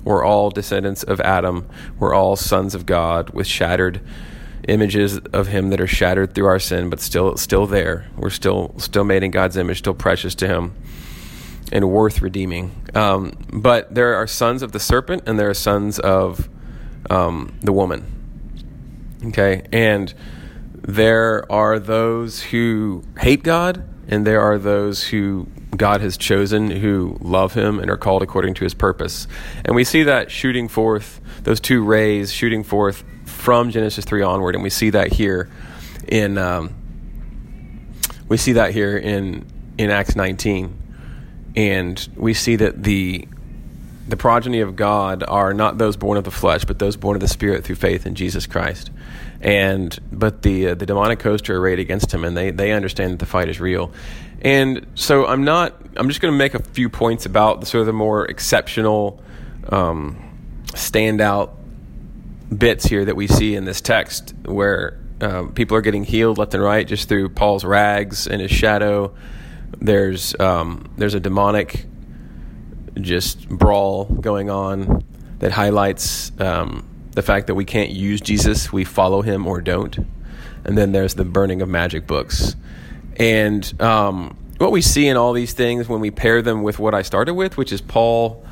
We're 0.10 0.26
all 0.26 0.50
descendants 0.50 1.04
of 1.04 1.22
Adam. 1.22 1.70
We're 2.00 2.16
all 2.16 2.36
sons 2.36 2.74
of 2.74 2.88
God 2.88 3.30
with 3.30 3.46
shattered 3.46 4.02
images 4.68 5.20
of 5.34 5.46
him 5.50 5.70
that 5.70 5.80
are 5.80 5.86
shattered 5.86 6.34
through 6.34 6.48
our 6.48 6.58
sin, 6.58 6.90
but 6.90 7.00
still 7.00 7.38
still 7.38 7.68
there. 7.68 8.08
We're 8.18 8.32
still 8.32 8.74
still 8.80 9.04
made 9.04 9.22
in 9.22 9.30
God's 9.30 9.56
image, 9.56 9.78
still 9.78 9.94
precious 9.94 10.34
to 10.36 10.48
him 10.48 10.74
and 11.72 11.92
worth 11.92 12.24
redeeming. 12.24 12.72
Um, 12.96 13.34
but 13.54 13.94
there 13.94 14.16
are 14.16 14.26
sons 14.26 14.64
of 14.64 14.72
the 14.72 14.80
serpent 14.80 15.28
and 15.28 15.38
there 15.38 15.52
are 15.52 15.54
sons 15.54 16.00
of 16.00 16.50
um, 17.12 17.60
the 17.62 17.72
woman. 17.72 19.14
Okay? 19.28 19.68
And 19.72 20.12
there 20.74 21.46
are 21.52 21.78
those 21.78 22.42
who 22.42 23.04
hate 23.20 23.44
God 23.44 23.88
and 24.08 24.26
there 24.26 24.42
are 24.42 24.58
those 24.58 25.10
who 25.10 25.50
God 25.76 26.02
has 26.02 26.18
chosen 26.18 26.72
who 26.72 27.18
love 27.22 27.54
him 27.54 27.80
and 27.80 27.90
are 27.92 27.98
called 27.98 28.24
according 28.24 28.56
to 28.56 28.64
his 28.64 28.74
purpose. 28.74 29.28
And 29.64 29.76
we 29.76 29.84
see 29.84 30.04
that 30.04 30.32
shooting 30.32 30.68
forth, 30.68 31.22
those 31.44 31.60
two 31.60 31.84
rays 31.84 32.32
shooting 32.32 32.64
forth 32.64 33.04
from 33.26 33.70
Genesis 33.70 34.04
3 34.06 34.22
onward. 34.24 34.56
And 34.56 34.64
we 34.64 34.70
see 34.70 34.90
that 34.90 35.14
here 35.14 35.50
in, 36.08 36.38
um, 36.38 36.74
we 38.28 38.38
see 38.38 38.54
that 38.54 38.74
here 38.74 38.98
in, 38.98 39.46
in 39.78 39.90
Acts 39.92 40.16
19. 40.16 40.76
And 41.56 42.10
we 42.16 42.34
see 42.34 42.56
that 42.58 42.84
the, 42.84 43.28
the 44.10 44.18
progeny 44.18 44.62
of 44.62 44.76
God 44.76 45.24
are 45.28 45.54
not 45.54 45.78
those 45.78 45.96
born 45.96 46.18
of 46.18 46.24
the 46.24 46.32
flesh, 46.32 46.66
but 46.66 46.80
those 46.80 46.96
born 46.96 47.16
of 47.16 47.22
the 47.22 47.28
Spirit 47.28 47.64
through 47.64 47.76
faith 47.76 48.06
in 48.06 48.16
Jesus 48.16 48.46
Christ. 48.46 48.90
And 49.42 49.98
but 50.12 50.42
the 50.42 50.70
uh, 50.70 50.76
the 50.76 50.86
demonic 50.86 51.22
hosts 51.22 51.50
are 51.50 51.58
arrayed 51.58 51.80
against 51.80 52.14
him, 52.14 52.26
and 52.26 52.36
they 52.36 52.52
they 52.52 52.72
understand 52.72 53.14
that 53.14 53.20
the 53.20 53.26
fight 53.26 53.48
is 53.48 53.60
real. 53.60 53.92
And 54.42 54.86
so 54.96 55.26
I'm 55.26 55.44
not. 55.44 55.80
I'm 55.96 56.08
just 56.08 56.22
going 56.22 56.34
to 56.34 56.38
make 56.38 56.54
a 56.54 56.64
few 56.64 56.90
points 56.90 57.26
about 57.26 57.60
the 57.60 57.66
sort 57.66 57.82
of 57.82 57.88
the 57.88 57.94
more 57.94 58.26
exceptional, 58.26 59.22
um, 59.70 60.18
standout 60.68 61.52
bits 62.56 62.86
here 62.86 63.06
that 63.06 63.16
we 63.16 63.28
see 63.28 63.56
in 63.56 63.66
this 63.66 63.80
text, 63.80 64.34
where 64.46 65.00
um, 65.22 65.54
people 65.54 65.78
are 65.78 65.82
getting 65.82 66.04
healed 66.04 66.38
left 66.38 66.54
and 66.54 66.64
right 66.64 66.88
just 66.88 67.08
through 67.08 67.30
Paul's 67.30 67.64
rags 67.64 68.28
and 68.28 68.42
his 68.42 68.52
shadow. 68.52 69.14
There's 69.78 70.38
um, 70.40 70.90
there's 70.98 71.14
a 71.14 71.20
demonic 71.20 71.86
just 73.00 73.50
brawl 73.50 74.06
going 74.06 74.50
on 74.50 75.04
that 75.40 75.52
highlights 75.52 76.32
um, 76.40 76.88
the 77.12 77.22
fact 77.22 77.48
that 77.48 77.56
we 77.56 77.66
can't 77.66 77.92
use 77.92 78.22
Jesus, 78.22 78.72
we 78.72 78.84
follow 78.84 79.22
him 79.22 79.48
or 79.48 79.62
don't. 79.62 79.98
And 80.66 80.78
then 80.78 80.92
there's 80.92 81.16
the 81.16 81.26
burning 81.26 81.62
of 81.62 81.70
magic 81.70 82.06
books 82.06 82.56
and 83.20 83.80
um, 83.82 84.38
what 84.58 84.72
we 84.72 84.82
see 84.82 85.08
in 85.08 85.18
all 85.18 85.34
these 85.34 85.54
things 85.54 85.90
when 85.90 86.00
we 86.00 86.10
pair 86.10 86.42
them 86.42 86.64
with 86.64 86.80
what 86.80 86.96
I 86.96 87.02
started 87.02 87.34
with, 87.34 87.58
which 87.58 87.72
is 87.72 87.82
Paul 87.82 88.44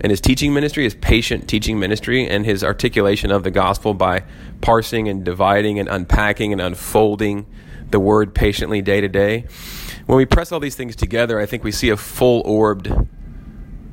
and 0.00 0.10
his 0.10 0.20
teaching 0.20 0.52
ministry, 0.52 0.84
his 0.84 0.94
patient 0.96 1.48
teaching 1.48 1.78
ministry, 1.78 2.28
and 2.28 2.44
his 2.44 2.62
articulation 2.62 3.30
of 3.30 3.44
the 3.44 3.50
gospel 3.50 3.94
by 3.94 4.24
parsing 4.60 5.08
and 5.08 5.24
dividing 5.24 5.78
and 5.78 5.88
unpacking 5.88 6.52
and 6.52 6.60
unfolding 6.60 7.46
the 7.90 8.00
word 8.00 8.34
patiently 8.34 8.82
day 8.82 9.00
to 9.00 9.08
day. 9.08 9.46
When 10.06 10.16
we 10.16 10.26
press 10.26 10.52
all 10.52 10.60
these 10.60 10.76
things 10.76 10.96
together, 10.96 11.38
I 11.38 11.46
think 11.46 11.64
we 11.64 11.72
see 11.72 11.90
a 11.90 11.96
full 11.96 12.42
orbed 12.44 12.92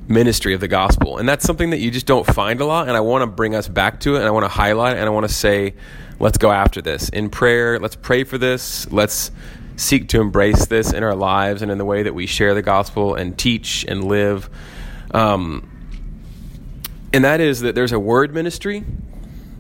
ministry 0.08 0.54
of 0.54 0.60
the 0.60 0.68
gospel. 0.68 1.18
And 1.18 1.28
that's 1.28 1.46
something 1.46 1.72
that 1.72 1.80
you 1.80 1.92
just 1.92 2.06
don't 2.06 2.26
find 2.26 2.62
a 2.62 2.66
lot. 2.66 2.88
And 2.88 2.96
I 2.96 3.00
want 3.00 3.24
to 3.24 3.28
bring 3.28 3.56
us 3.56 3.68
back 3.68 4.00
to 4.02 4.16
it 4.16 4.20
and 4.20 4.28
I 4.28 4.32
want 4.32 4.46
to 4.46 4.50
highlight 4.50 4.98
it 4.98 5.00
and 5.00 5.08
I 5.08 5.10
want 5.10 5.28
to 5.28 5.34
say, 5.34 5.74
let's 6.20 6.38
go 6.38 6.52
after 6.52 6.82
this 6.82 7.10
in 7.10 7.30
prayer. 7.30 7.80
Let's 7.80 7.96
pray 7.96 8.24
for 8.24 8.38
this. 8.38 8.90
Let's 8.92 9.32
seek 9.78 10.08
to 10.10 10.22
embrace 10.22 10.68
this 10.68 10.94
in 10.94 11.04
our 11.04 11.16
lives 11.16 11.62
and 11.62 11.72
in 11.72 11.78
the 11.78 11.86
way 11.86 12.04
that 12.04 12.14
we 12.14 12.28
share 12.28 12.54
the 12.54 12.62
gospel 12.62 13.16
and 13.16 13.38
teach 13.38 13.84
and 13.88 14.04
live. 14.06 14.50
Um, 15.12 15.70
and 17.12 17.24
that 17.24 17.42
is 17.42 17.62
that 17.62 17.76
there's 17.76 17.92
a 17.92 18.00
word 18.00 18.34
ministry. 18.34 18.84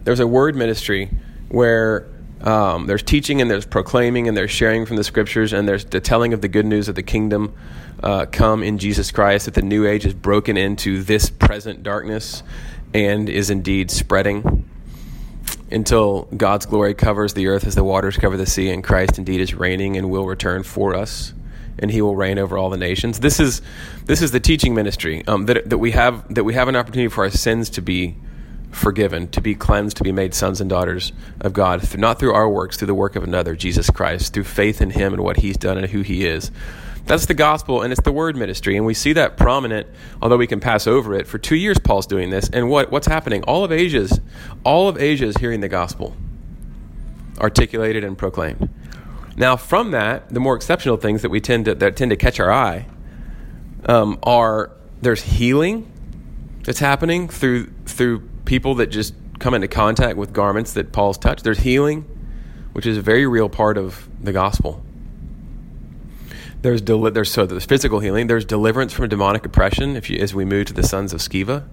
There's 0.03 0.19
a 0.19 0.27
word 0.27 0.55
ministry 0.55 1.09
where 1.49 2.07
um, 2.45 2.85
there's 2.87 3.03
teaching 3.03 3.41
and 3.41 3.49
there's 3.49 3.65
proclaiming 3.65 4.27
and 4.27 4.37
there's 4.37 4.51
sharing 4.51 4.85
from 4.85 4.97
the 4.97 5.03
scriptures 5.03 5.51
and 5.51 5.67
there's 5.67 5.85
the 5.85 5.99
telling 5.99 6.33
of 6.33 6.41
the 6.41 6.47
good 6.47 6.65
news 6.65 6.87
of 6.87 6.95
the 6.95 7.03
kingdom 7.03 7.53
uh, 8.03 8.25
come 8.31 8.61
in 8.61 8.77
Jesus 8.77 9.11
Christ, 9.11 9.45
that 9.45 9.55
the 9.55 9.61
new 9.61 9.87
age 9.87 10.05
is 10.05 10.13
broken 10.13 10.57
into 10.57 11.01
this 11.01 11.29
present 11.29 11.81
darkness 11.81 12.43
and 12.93 13.29
is 13.29 13.49
indeed 13.49 13.89
spreading 13.89 14.69
until 15.71 16.23
God's 16.37 16.65
glory 16.65 16.93
covers 16.93 17.33
the 17.33 17.47
earth 17.47 17.65
as 17.65 17.75
the 17.75 17.83
waters 17.83 18.17
cover 18.17 18.37
the 18.37 18.45
sea, 18.45 18.69
and 18.69 18.83
Christ 18.83 19.17
indeed 19.17 19.41
is 19.41 19.53
reigning 19.53 19.97
and 19.97 20.09
will 20.09 20.25
return 20.25 20.63
for 20.63 20.95
us, 20.95 21.33
and 21.79 21.89
He 21.89 22.01
will 22.01 22.15
reign 22.15 22.37
over 22.37 22.57
all 22.57 22.69
the 22.69 22.77
nations. 22.77 23.19
This 23.19 23.39
is 23.39 23.61
this 24.05 24.21
is 24.21 24.31
the 24.31 24.39
teaching 24.39 24.75
ministry 24.75 25.25
um, 25.27 25.47
that 25.47 25.69
that 25.69 25.77
we 25.77 25.91
have 25.91 26.33
that 26.33 26.43
we 26.43 26.53
have 26.53 26.67
an 26.67 26.75
opportunity 26.75 27.09
for 27.09 27.23
our 27.23 27.31
sins 27.31 27.69
to 27.71 27.81
be 27.81 28.15
forgiven, 28.75 29.27
to 29.29 29.41
be 29.41 29.55
cleansed, 29.55 29.97
to 29.97 30.03
be 30.03 30.11
made 30.11 30.33
sons 30.33 30.59
and 30.59 30.69
daughters 30.69 31.13
of 31.41 31.53
God, 31.53 31.97
not 31.97 32.19
through 32.19 32.33
our 32.33 32.49
works, 32.49 32.77
through 32.77 32.87
the 32.87 32.93
work 32.93 33.15
of 33.15 33.23
another, 33.23 33.55
Jesus 33.55 33.89
Christ, 33.89 34.33
through 34.33 34.43
faith 34.43 34.81
in 34.81 34.89
Him 34.89 35.13
and 35.13 35.23
what 35.23 35.37
He's 35.37 35.57
done 35.57 35.77
and 35.77 35.87
who 35.87 36.01
He 36.01 36.25
is. 36.25 36.51
That's 37.05 37.27
the 37.27 37.33
gospel, 37.35 37.81
and 37.81 37.91
it's 37.91 38.01
the 38.01 38.11
word 38.11 38.35
ministry, 38.35 38.75
and 38.75 38.85
we 38.85 38.93
see 38.93 39.13
that 39.13 39.37
prominent. 39.37 39.87
Although 40.21 40.37
we 40.37 40.47
can 40.47 40.59
pass 40.59 40.87
over 40.87 41.13
it, 41.13 41.27
for 41.27 41.37
two 41.37 41.55
years 41.55 41.79
Paul's 41.79 42.07
doing 42.07 42.31
this, 42.31 42.49
and 42.49 42.69
what 42.69 42.91
what's 42.91 43.07
happening? 43.07 43.43
All 43.43 43.63
of 43.63 43.71
Asia's, 43.71 44.19
all 44.63 44.89
of 44.89 44.97
Asia 44.97 45.25
is 45.25 45.37
hearing 45.37 45.61
the 45.61 45.69
gospel, 45.69 46.15
articulated 47.39 48.03
and 48.03 48.17
proclaimed. 48.17 48.69
Now, 49.37 49.55
from 49.55 49.91
that, 49.91 50.29
the 50.29 50.39
more 50.39 50.55
exceptional 50.55 50.97
things 50.97 51.21
that 51.21 51.29
we 51.29 51.39
tend 51.39 51.65
to 51.65 51.75
that 51.75 51.95
tend 51.95 52.09
to 52.09 52.17
catch 52.17 52.39
our 52.39 52.51
eye 52.51 52.87
um, 53.85 54.17
are 54.23 54.71
there's 55.01 55.21
healing 55.21 55.91
that's 56.63 56.79
happening 56.79 57.29
through 57.29 57.67
through 57.85 58.27
people 58.45 58.75
that 58.75 58.87
just 58.87 59.13
come 59.39 59.53
into 59.53 59.67
contact 59.67 60.17
with 60.17 60.33
garments 60.33 60.73
that 60.73 60.91
Paul's 60.91 61.17
touched. 61.17 61.43
There's 61.43 61.59
healing, 61.59 62.05
which 62.73 62.85
is 62.85 62.97
a 62.97 63.01
very 63.01 63.27
real 63.27 63.49
part 63.49 63.77
of 63.77 64.07
the 64.21 64.31
gospel. 64.31 64.81
There's 66.61 66.81
deli- 66.81 67.11
there's 67.11 67.31
so 67.31 67.45
there's 67.45 67.65
physical 67.65 67.99
healing. 67.99 68.27
There's 68.27 68.45
deliverance 68.45 68.93
from 68.93 69.07
demonic 69.09 69.45
oppression. 69.45 69.95
If 69.95 70.09
you, 70.09 70.17
as 70.19 70.33
we 70.33 70.45
move 70.45 70.67
to 70.67 70.73
the 70.73 70.83
sons 70.83 71.13
of 71.13 71.19
Sceva, 71.19 71.63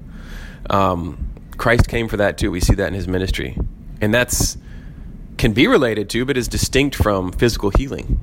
um, 0.68 1.32
Christ 1.56 1.88
came 1.88 2.08
for 2.08 2.18
that 2.18 2.36
too. 2.36 2.50
We 2.50 2.60
see 2.60 2.74
that 2.74 2.88
in 2.88 2.94
his 2.94 3.08
ministry, 3.08 3.56
and 4.00 4.12
that's 4.12 4.58
can 5.38 5.52
be 5.52 5.66
related 5.66 6.10
to, 6.10 6.24
but 6.24 6.36
is 6.36 6.46
distinct 6.46 6.94
from 6.94 7.32
physical 7.32 7.70
healing. 7.70 8.20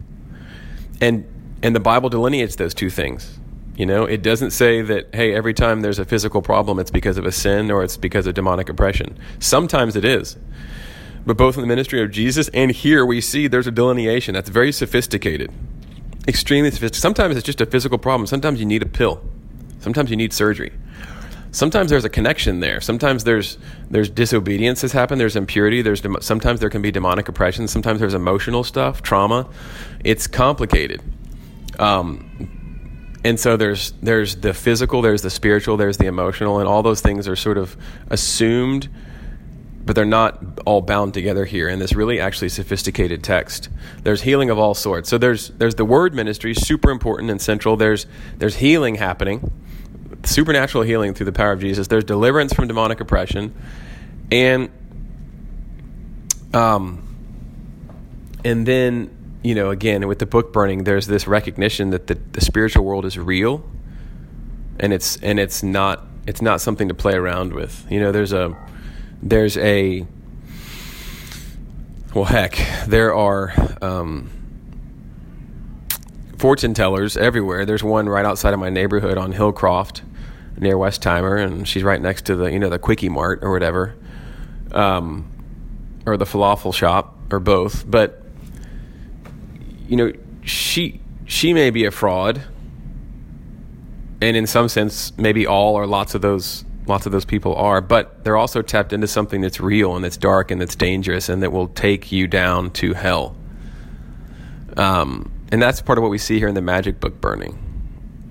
And 1.02 1.26
and 1.64 1.76
the 1.76 1.80
Bible 1.80 2.10
delineates 2.10 2.56
those 2.56 2.74
two 2.74 2.90
things. 2.90 3.39
You 3.80 3.86
know, 3.86 4.04
it 4.04 4.22
doesn't 4.22 4.52
say 4.52 4.82
that 4.82 5.16
hey, 5.16 5.34
every 5.34 5.54
time 5.54 5.80
there's 5.80 6.00
a 6.00 6.04
physical 6.04 6.42
problem, 6.42 6.80
it's 6.80 6.92
because 6.92 7.18
of 7.18 7.26
a 7.26 7.32
sin 7.32 7.72
or 7.72 7.82
it's 7.82 7.96
because 7.96 8.28
of 8.28 8.34
demonic 8.34 8.68
oppression. 8.68 9.18
Sometimes 9.40 9.96
it 9.96 10.04
is. 10.04 10.36
But 11.26 11.38
both 11.38 11.56
in 11.56 11.62
the 11.62 11.68
ministry 11.68 12.04
of 12.04 12.12
Jesus 12.12 12.50
and 12.50 12.72
here 12.72 13.06
we 13.06 13.22
see 13.22 13.48
there's 13.48 13.68
a 13.68 13.72
delineation 13.72 14.34
that's 14.34 14.50
very 14.50 14.74
sophisticated. 14.74 15.50
Extremely 16.28 16.72
sophisticated. 16.72 17.02
Sometimes 17.02 17.38
it's 17.38 17.46
just 17.46 17.62
a 17.62 17.66
physical 17.66 17.98
problem. 17.98 18.28
Sometimes 18.28 18.60
you 18.60 18.66
need 18.66 18.84
a 18.84 18.86
pill. 18.86 19.24
Sometimes 19.80 20.10
you 20.10 20.18
need 20.18 20.34
surgery 20.34 20.74
sometimes 21.52 21.90
there's 21.90 22.06
a 22.06 22.10
connection 22.10 22.60
there. 22.60 22.80
Sometimes 22.80 23.24
there's 23.24 23.58
there's 23.90 24.08
disobedience 24.10 24.82
has 24.84 24.92
happened. 24.92 25.20
There's 25.20 25.36
impurity. 25.36 25.82
There's 25.82 26.04
sometimes 26.20 26.60
there 26.60 26.70
can 26.70 26.84
be 26.84 26.92
demonic 26.92 27.28
oppression. 27.28 27.68
Sometimes 27.68 28.02
there's 28.02 28.14
emotional 28.14 28.64
stuff, 28.64 29.02
trauma. 29.02 29.50
It's 30.04 30.28
complicated. 30.28 31.02
Um, 31.80 32.59
and 33.24 33.40
so 33.40 33.58
there's 33.58 33.92
there's 34.02 34.36
the 34.38 34.54
physical, 34.54 35.02
there's 35.02 35.22
the 35.22 35.30
spiritual, 35.30 35.78
there's 35.78 35.98
the 35.98 36.06
emotional, 36.06 36.60
and 36.60 36.68
all 36.68 36.84
those 36.84 37.02
things 37.02 37.28
are 37.28 37.36
sort 37.36 37.58
of 37.58 37.76
assumed, 38.10 38.90
but 39.86 39.96
they're 39.96 40.06
not 40.06 40.60
all 40.66 40.82
bound 40.82 41.14
together 41.14 41.46
here 41.46 41.68
in 41.68 41.80
this 41.80 41.94
really 41.94 42.20
actually 42.20 42.50
sophisticated 42.50 43.24
text. 43.24 43.70
There's 44.04 44.22
healing 44.22 44.50
of 44.50 44.58
all 44.58 44.74
sorts. 44.74 45.10
So 45.10 45.18
there's 45.18 45.50
there's 45.50 45.76
the 45.76 45.86
word 45.86 46.14
ministry, 46.14 46.54
super 46.54 46.92
important 46.92 47.30
and 47.32 47.42
central. 47.42 47.76
There's 47.76 48.06
there's 48.38 48.56
healing 48.56 48.96
happening 48.96 49.52
supernatural 50.26 50.84
healing 50.84 51.14
through 51.14 51.26
the 51.26 51.32
power 51.32 51.52
of 51.52 51.62
Jesus. 51.62 51.88
There's 51.88 52.04
deliverance 52.04 52.54
from 52.54 52.68
demonic 52.68 53.00
oppression, 53.00 53.54
and 54.32 54.70
um, 56.54 57.04
and 58.44 58.66
then 58.66 59.16
you 59.42 59.56
know 59.56 59.70
again 59.70 60.08
with 60.08 60.20
the 60.20 60.26
book 60.26 60.52
burning, 60.54 60.84
there's 60.84 61.08
this 61.08 61.28
recognition 61.28 61.92
that 61.92 62.08
the, 62.08 62.16
the 62.34 62.42
spiritual 62.42 62.84
world 62.86 63.06
is 63.06 63.18
real, 63.18 63.64
and 64.80 64.94
it's 64.94 65.18
and 65.18 65.40
it's 65.40 65.64
not 65.64 66.06
it's 66.28 66.42
not 66.42 66.62
something 66.62 66.88
to 66.88 66.94
play 66.94 67.14
around 67.14 67.54
with. 67.54 67.86
You 67.90 68.00
know, 68.00 68.12
there's 68.12 68.34
a 68.34 68.56
there's 69.22 69.58
a 69.58 70.06
well, 72.14 72.26
heck, 72.26 72.60
there 72.88 73.14
are. 73.14 73.54
Um, 73.82 74.32
fortune 76.40 76.74
tellers 76.74 77.18
everywhere. 77.18 77.66
There's 77.66 77.84
one 77.84 78.08
right 78.08 78.26
outside 78.26 78.54
of 78.54 78.60
my 78.60 78.70
neighborhood 78.70 79.18
on 79.18 79.34
Hillcroft 79.34 80.02
near 80.58 80.76
Westheimer, 80.76 81.44
and 81.44 81.68
she's 81.68 81.84
right 81.84 82.02
next 82.02 82.26
to 82.26 82.36
the 82.36 82.52
you 82.52 82.60
know 82.60 82.70
the 82.70 82.80
Quickie 82.80 83.10
Mart 83.10 83.40
or 83.44 83.52
whatever, 83.52 83.96
um, 84.72 85.30
or 86.06 86.18
the 86.18 86.26
falafel 86.26 86.74
shop 86.74 87.18
or 87.32 87.40
both. 87.40 87.90
But 87.90 88.19
you 89.90 89.98
know, 89.98 90.14
she 90.44 91.02
she 91.26 91.54
may 91.54 91.72
be 91.72 91.86
a 91.86 91.92
fraud, 91.92 92.42
and 94.22 94.38
in 94.38 94.46
some 94.46 94.70
sense, 94.70 95.12
maybe 95.18 95.48
all 95.48 95.76
or 95.76 95.88
lots 95.88 96.14
of 96.14 96.22
those 96.22 96.64
lots 96.86 97.06
of 97.06 97.12
those 97.12 97.26
people 97.26 97.56
are. 97.56 97.82
But 97.82 98.24
they're 98.24 98.38
also 98.38 98.62
tapped 98.62 98.94
into 98.94 99.08
something 99.08 99.42
that's 99.42 99.60
real 99.60 99.96
and 99.96 100.06
that's 100.06 100.18
dark 100.18 100.52
and 100.52 100.62
that's 100.62 100.76
dangerous 100.76 101.28
and 101.28 101.42
that 101.42 101.52
will 101.52 101.68
take 101.68 102.12
you 102.12 102.28
down 102.28 102.72
to 102.72 102.94
hell. 102.94 103.36
Um, 104.78 105.32
and 105.52 105.62
that's 105.62 105.82
part 105.82 105.98
of 105.98 106.04
what 106.04 106.12
we 106.12 106.18
see 106.18 106.38
here 106.38 106.48
in 106.48 106.56
the 106.56 106.62
magic 106.62 107.00
book 107.00 107.20
burning. 107.20 107.58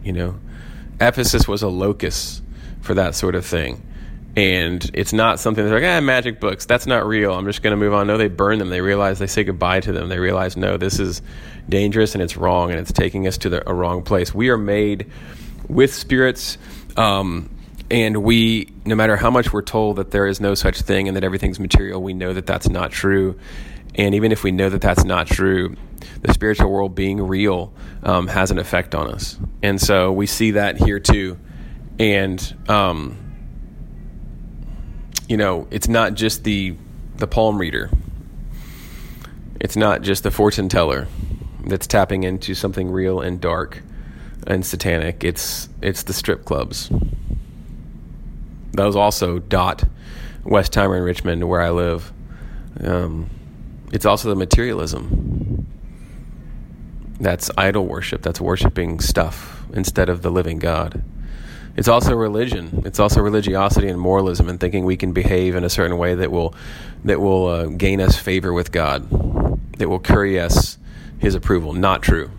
You 0.05 0.13
know, 0.13 0.41
Ephesus 1.01 1.49
was 1.49 1.63
a 1.63 1.69
locus 1.69 2.41
for 2.81 2.95
that 2.95 3.15
sort 3.15 3.35
of 3.35 3.45
thing. 3.45 3.85
And 4.39 4.89
it's 4.95 5.13
not 5.13 5.41
something 5.41 5.65
that's 5.65 5.73
like, 5.73 5.83
ah, 5.83 6.01
magic 6.01 6.39
books, 6.39 6.65
that's 6.65 6.87
not 6.87 7.05
real. 7.05 7.35
I'm 7.35 7.45
just 7.45 7.61
going 7.61 7.73
to 7.73 7.77
move 7.77 7.93
on. 7.93 8.07
No, 8.07 8.17
they 8.17 8.29
burn 8.29 8.61
them. 8.61 8.69
They 8.69 8.81
realize, 8.81 9.19
they 9.19 9.27
say 9.27 9.43
goodbye 9.43 9.81
to 9.81 9.91
them. 9.91 10.09
They 10.09 10.21
realize, 10.21 10.57
no, 10.57 10.77
this 10.77 11.01
is 11.01 11.23
dangerous 11.69 12.15
and 12.15 12.23
it's 12.23 12.37
wrong 12.37 12.71
and 12.71 12.79
it's 12.79 12.93
taking 12.93 13.27
us 13.27 13.37
to 13.39 13.49
the, 13.49 13.69
a 13.69 13.75
wrong 13.75 14.05
place. 14.05 14.33
We 14.33 14.51
are 14.51 14.57
made 14.57 15.11
with 15.67 15.93
spirits. 15.93 16.57
Um, 16.97 17.51
and 17.91 18.19
we, 18.19 18.73
no 18.85 18.95
matter 18.95 19.17
how 19.17 19.29
much 19.29 19.53
we're 19.53 19.61
told 19.61 19.97
that 19.97 20.13
there 20.13 20.29
is 20.29 20.41
no 20.41 20.55
such 20.55 20.83
thing 20.83 21.09
and 21.09 21.17
that 21.17 21.25
everything's 21.25 21.59
material, 21.59 22.01
we 22.01 22.15
know 22.15 22.33
that 22.33 22.47
that's 22.47 22.69
not 22.69 22.93
true. 22.93 23.37
And 23.97 24.15
even 24.15 24.31
if 24.31 24.45
we 24.45 24.53
know 24.53 24.69
that 24.69 24.83
that's 24.83 25.03
not 25.03 25.27
true, 25.27 25.75
the 26.23 26.33
spiritual 26.33 26.71
world 26.71 26.95
being 26.95 27.21
real 27.21 27.73
um, 28.05 28.29
has 28.29 28.53
an 28.53 28.61
effect 28.61 28.95
on 28.95 29.13
us. 29.13 29.37
And 29.65 29.81
so 29.81 30.13
we 30.13 30.27
see 30.27 30.53
that 30.53 30.77
here 30.77 31.01
too. 31.01 31.41
And, 31.99 32.57
um, 32.69 33.25
you 35.29 35.37
know, 35.37 35.69
it's 35.71 35.89
not 35.89 36.15
just 36.15 36.45
the, 36.45 36.75
the 37.17 37.27
palm 37.27 37.59
reader, 37.59 37.91
it's 39.61 39.77
not 39.77 40.03
just 40.03 40.23
the 40.23 40.31
fortune 40.31 40.69
teller 40.69 41.07
that's 41.67 41.87
tapping 41.87 42.25
into 42.25 42.55
something 42.55 42.91
real 42.91 43.21
and 43.21 43.41
dark 43.41 43.83
and 44.47 44.65
satanic. 44.65 45.23
It's, 45.23 45.69
it's 45.83 46.05
the 46.05 46.13
strip 46.13 46.45
clubs. 46.45 46.91
Those 48.73 48.97
also 48.97 49.39
dot 49.39 49.85
Westheimer 50.45 50.97
and 50.97 51.05
Richmond, 51.05 51.49
where 51.49 51.61
I 51.61 51.71
live. 51.71 52.13
Um, 52.83 53.29
it's 53.93 54.07
also 54.07 54.29
the 54.29 54.37
materialism. 54.37 55.67
That's 57.21 57.51
idol 57.59 57.87
worship. 57.87 58.23
That's 58.23 58.41
worshiping 58.41 59.01
stuff 59.01 59.65
instead 59.73 60.09
of 60.09 60.23
the 60.23 60.31
living 60.31 60.59
God. 60.59 61.03
It's 61.79 61.87
also 61.87 62.17
religion. 62.17 62.83
It's 62.85 62.99
also 62.99 63.21
religiosity 63.21 63.87
and 63.87 64.01
moralism, 64.01 64.49
and 64.49 64.59
thinking 64.59 64.85
we 64.85 64.97
can 64.97 65.13
behave 65.13 65.55
in 65.55 65.63
a 65.63 65.71
certain 65.71 65.97
way 65.97 66.17
that 66.17 66.33
will 66.33 66.53
that 67.05 67.21
will 67.21 67.47
uh, 67.47 67.67
gain 67.67 68.01
us 68.01 68.19
favor 68.19 68.53
with 68.53 68.73
God, 68.73 69.09
that 69.79 69.89
will 69.89 70.01
curry 70.01 70.41
us 70.41 70.77
His 71.21 71.37
approval. 71.37 71.75
Not 71.75 72.03
true. 72.03 72.33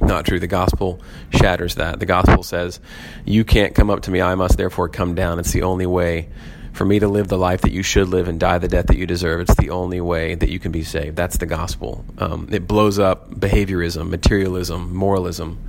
Not 0.00 0.24
true. 0.26 0.40
The 0.40 0.48
gospel 0.48 1.00
shatters 1.30 1.76
that. 1.76 2.00
The 2.00 2.06
gospel 2.06 2.42
says, 2.42 2.80
"You 3.24 3.44
can't 3.44 3.72
come 3.72 3.88
up 3.88 4.02
to 4.02 4.10
me; 4.10 4.20
I 4.20 4.34
must 4.34 4.56
therefore 4.56 4.88
come 4.88 5.14
down." 5.14 5.38
It's 5.38 5.52
the 5.52 5.62
only 5.62 5.86
way 5.86 6.28
for 6.72 6.84
me 6.84 6.98
to 6.98 7.06
live 7.06 7.28
the 7.28 7.38
life 7.38 7.60
that 7.60 7.72
you 7.72 7.84
should 7.84 8.08
live 8.08 8.26
and 8.26 8.40
die 8.40 8.58
the 8.58 8.66
death 8.66 8.86
that 8.86 8.96
you 8.96 9.06
deserve. 9.06 9.42
It's 9.42 9.54
the 9.54 9.70
only 9.70 10.00
way 10.00 10.34
that 10.34 10.48
you 10.48 10.58
can 10.58 10.72
be 10.72 10.82
saved. 10.82 11.14
That's 11.14 11.36
the 11.36 11.46
gospel. 11.46 12.04
Um, 12.18 12.48
it 12.50 12.66
blows 12.66 12.98
up 12.98 13.30
behaviorism, 13.30 14.08
materialism, 14.08 14.92
moralism, 14.92 15.60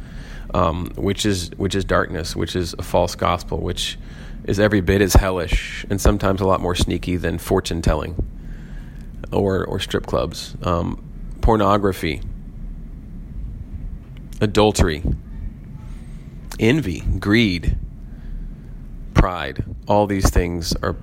um, 0.54 0.92
which 0.96 1.26
is 1.26 1.52
which 1.58 1.76
is 1.76 1.86
darkness, 1.86 2.36
which 2.36 2.56
is 2.56 2.74
a 2.78 2.84
false 2.84 3.16
gospel, 3.16 3.60
which 3.60 3.98
is 4.46 4.60
every 4.60 4.82
bit 4.82 5.02
as 5.02 5.14
hellish 5.14 5.86
and 5.90 6.00
sometimes 6.00 6.42
a 6.42 6.48
lot 6.48 6.62
more 6.62 6.76
sneaky 6.76 7.18
than 7.18 7.38
fortune 7.38 7.82
telling 7.82 8.16
or 9.32 9.66
or 9.66 9.80
strip 9.80 10.06
clubs, 10.06 10.56
um, 10.64 11.04
pornography, 11.42 12.22
adultery, 14.42 15.04
envy, 16.60 17.02
greed 17.20 17.78
pride. 19.14 19.64
All 19.88 20.08
these 20.08 20.30
things 20.30 20.74
are 20.82 20.96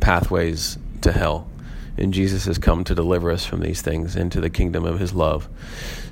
pathways 0.00 0.78
to 1.00 1.12
hell. 1.12 1.48
And 1.96 2.12
Jesus 2.12 2.44
has 2.46 2.58
come 2.58 2.84
to 2.84 2.94
deliver 2.94 3.30
us 3.30 3.46
from 3.46 3.60
these 3.60 3.80
things 3.80 4.16
into 4.16 4.40
the 4.40 4.50
kingdom 4.50 4.84
of 4.84 4.98
his 4.98 5.14
love. 5.14 5.48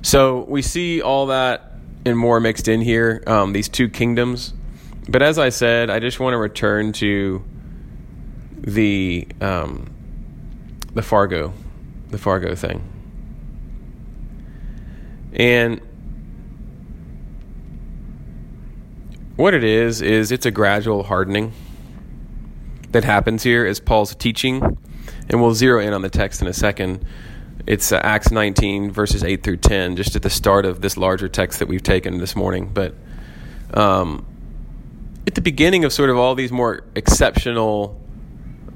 So 0.01 0.45
we 0.47 0.61
see 0.61 1.01
all 1.01 1.27
that 1.27 1.72
and 2.05 2.17
more 2.17 2.39
mixed 2.39 2.67
in 2.67 2.81
here, 2.81 3.23
um, 3.27 3.53
these 3.53 3.69
two 3.69 3.89
kingdoms. 3.89 4.53
But 5.07 5.21
as 5.21 5.37
I 5.37 5.49
said, 5.49 5.89
I 5.89 5.99
just 5.99 6.19
want 6.19 6.33
to 6.33 6.37
return 6.37 6.93
to 6.93 7.43
the 8.57 9.27
um, 9.41 9.93
the 10.93 11.01
Fargo, 11.01 11.53
the 12.09 12.17
Fargo 12.17 12.55
thing. 12.55 12.89
And 15.33 15.81
what 19.35 19.53
it 19.53 19.63
is 19.63 20.01
is 20.01 20.31
it's 20.31 20.45
a 20.45 20.51
gradual 20.51 21.03
hardening 21.03 21.53
that 22.91 23.03
happens 23.03 23.43
here 23.43 23.65
as 23.65 23.79
Paul's 23.79 24.13
teaching, 24.15 24.61
and 25.27 25.41
we'll 25.41 25.55
zero 25.55 25.81
in 25.81 25.93
on 25.93 26.03
the 26.03 26.09
text 26.09 26.41
in 26.41 26.47
a 26.47 26.53
second. 26.53 27.03
It's 27.65 27.91
uh, 27.91 27.99
Acts 28.03 28.31
19, 28.31 28.91
verses 28.91 29.23
8 29.23 29.43
through 29.43 29.57
10, 29.57 29.95
just 29.95 30.15
at 30.15 30.21
the 30.21 30.29
start 30.29 30.65
of 30.65 30.81
this 30.81 30.97
larger 30.97 31.29
text 31.29 31.59
that 31.59 31.67
we've 31.67 31.83
taken 31.83 32.17
this 32.17 32.35
morning. 32.35 32.69
But 32.73 32.95
um, 33.73 34.25
at 35.25 35.35
the 35.35 35.41
beginning 35.41 35.85
of 35.85 35.93
sort 35.93 36.09
of 36.09 36.17
all 36.17 36.35
these 36.35 36.51
more 36.51 36.83
exceptional, 36.95 37.99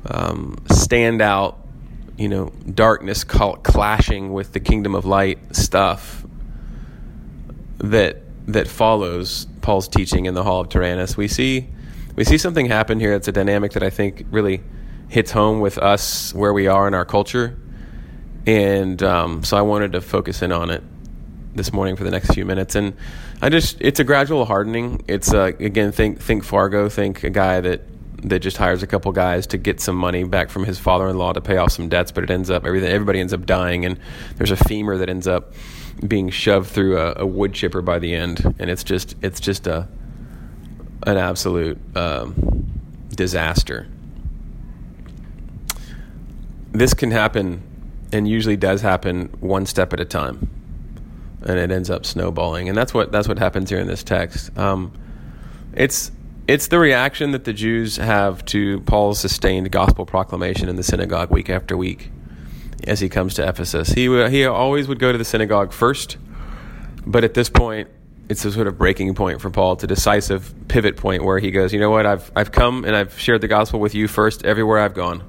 um, 0.05 0.55
standout, 0.67 1.55
you 2.17 2.29
know, 2.29 2.49
darkness 2.73 3.23
clashing 3.23 4.31
with 4.33 4.53
the 4.53 4.59
kingdom 4.59 4.95
of 4.95 5.05
light 5.05 5.39
stuff 5.55 6.25
that 7.79 8.21
that 8.47 8.67
follows 8.67 9.45
Paul's 9.61 9.89
teaching 9.89 10.25
in 10.25 10.33
the 10.33 10.43
Hall 10.43 10.61
of 10.61 10.69
Tyrannus, 10.69 11.17
we 11.17 11.27
see 11.27 11.67
we 12.15 12.23
see 12.23 12.37
something 12.37 12.65
happen 12.65 12.99
here. 12.99 13.13
It's 13.13 13.27
a 13.27 13.31
dynamic 13.31 13.73
that 13.73 13.83
I 13.83 13.89
think 13.89 14.25
really 14.31 14.63
hits 15.09 15.31
home 15.31 15.59
with 15.59 15.77
us 15.77 16.33
where 16.33 16.53
we 16.53 16.67
are 16.67 16.87
in 16.87 16.93
our 16.93 17.05
culture, 17.05 17.59
and 18.47 19.03
um, 19.03 19.43
so 19.43 19.57
I 19.57 19.61
wanted 19.61 19.91
to 19.91 20.01
focus 20.01 20.41
in 20.41 20.51
on 20.51 20.71
it 20.71 20.81
this 21.53 21.73
morning 21.73 21.95
for 21.95 22.03
the 22.03 22.11
next 22.11 22.33
few 22.33 22.45
minutes. 22.45 22.75
And 22.75 22.95
I 23.41 23.49
just 23.49 23.77
it's 23.81 23.99
a 23.99 24.03
gradual 24.03 24.45
hardening. 24.45 25.03
It's 25.07 25.33
uh, 25.33 25.51
again 25.59 25.91
think 25.91 26.21
think 26.21 26.43
Fargo, 26.43 26.89
think 26.89 27.23
a 27.23 27.29
guy 27.29 27.61
that 27.61 27.81
that 28.23 28.39
just 28.39 28.57
hires 28.57 28.81
a 28.81 28.87
couple 28.87 29.11
guys 29.11 29.45
to 29.47 29.57
get 29.57 29.79
some 29.79 29.95
money 29.95 30.23
back 30.23 30.49
from 30.49 30.63
his 30.63 30.79
father-in-law 30.79 31.33
to 31.33 31.41
pay 31.41 31.57
off 31.57 31.71
some 31.71 31.87
debts, 31.89 32.11
but 32.11 32.23
it 32.23 32.31
ends 32.31 32.49
up 32.49 32.65
everything 32.65 32.89
everybody 32.89 33.19
ends 33.19 33.33
up 33.33 33.45
dying, 33.45 33.85
and 33.85 33.99
there's 34.37 34.51
a 34.51 34.55
femur 34.55 34.97
that 34.97 35.09
ends 35.09 35.27
up 35.27 35.53
being 36.07 36.29
shoved 36.29 36.69
through 36.69 36.97
a, 36.97 37.15
a 37.17 37.25
wood 37.25 37.53
chipper 37.53 37.81
by 37.81 37.99
the 37.99 38.15
end, 38.15 38.55
and 38.59 38.69
it's 38.69 38.83
just 38.83 39.15
it's 39.21 39.39
just 39.39 39.67
a 39.67 39.87
an 41.05 41.17
absolute 41.17 41.77
um, 41.95 42.65
disaster. 43.09 43.87
This 46.71 46.93
can 46.93 47.11
happen, 47.11 47.61
and 48.11 48.27
usually 48.27 48.57
does 48.57 48.81
happen 48.81 49.27
one 49.39 49.65
step 49.65 49.93
at 49.93 49.99
a 49.99 50.05
time, 50.05 50.49
and 51.45 51.59
it 51.59 51.71
ends 51.71 51.89
up 51.89 52.05
snowballing, 52.05 52.69
and 52.69 52.77
that's 52.77 52.93
what 52.93 53.11
that's 53.11 53.27
what 53.27 53.39
happens 53.39 53.69
here 53.69 53.79
in 53.79 53.87
this 53.87 54.03
text. 54.03 54.55
Um, 54.57 54.91
it's 55.73 56.11
it's 56.47 56.67
the 56.67 56.79
reaction 56.79 57.31
that 57.31 57.43
the 57.43 57.53
Jews 57.53 57.97
have 57.97 58.43
to 58.45 58.79
Paul's 58.81 59.19
sustained 59.19 59.69
gospel 59.71 60.05
proclamation 60.05 60.69
in 60.69 60.75
the 60.75 60.83
synagogue 60.83 61.29
week 61.29 61.49
after 61.49 61.75
week 61.75 62.09
as 62.85 62.99
he 62.99 63.09
comes 63.09 63.33
to 63.35 63.47
Ephesus. 63.47 63.89
He 63.89 64.05
he 64.29 64.45
always 64.45 64.87
would 64.87 64.99
go 64.99 65.11
to 65.11 65.17
the 65.17 65.25
synagogue 65.25 65.73
first, 65.73 66.17
but 67.05 67.23
at 67.23 67.33
this 67.33 67.49
point, 67.49 67.89
it's 68.29 68.43
a 68.45 68.51
sort 68.51 68.67
of 68.67 68.77
breaking 68.77 69.13
point 69.15 69.41
for 69.41 69.49
Paul. 69.49 69.73
It's 69.73 69.83
a 69.83 69.87
decisive 69.87 70.53
pivot 70.67 70.97
point 70.97 71.23
where 71.23 71.39
he 71.39 71.51
goes, 71.51 71.73
you 71.73 71.79
know 71.79 71.89
what? 71.89 72.05
I've 72.05 72.31
I've 72.35 72.51
come 72.51 72.85
and 72.85 72.95
I've 72.95 73.17
shared 73.19 73.41
the 73.41 73.47
gospel 73.47 73.79
with 73.79 73.95
you 73.95 74.07
first 74.07 74.45
everywhere 74.45 74.79
I've 74.79 74.93
gone. 74.93 75.23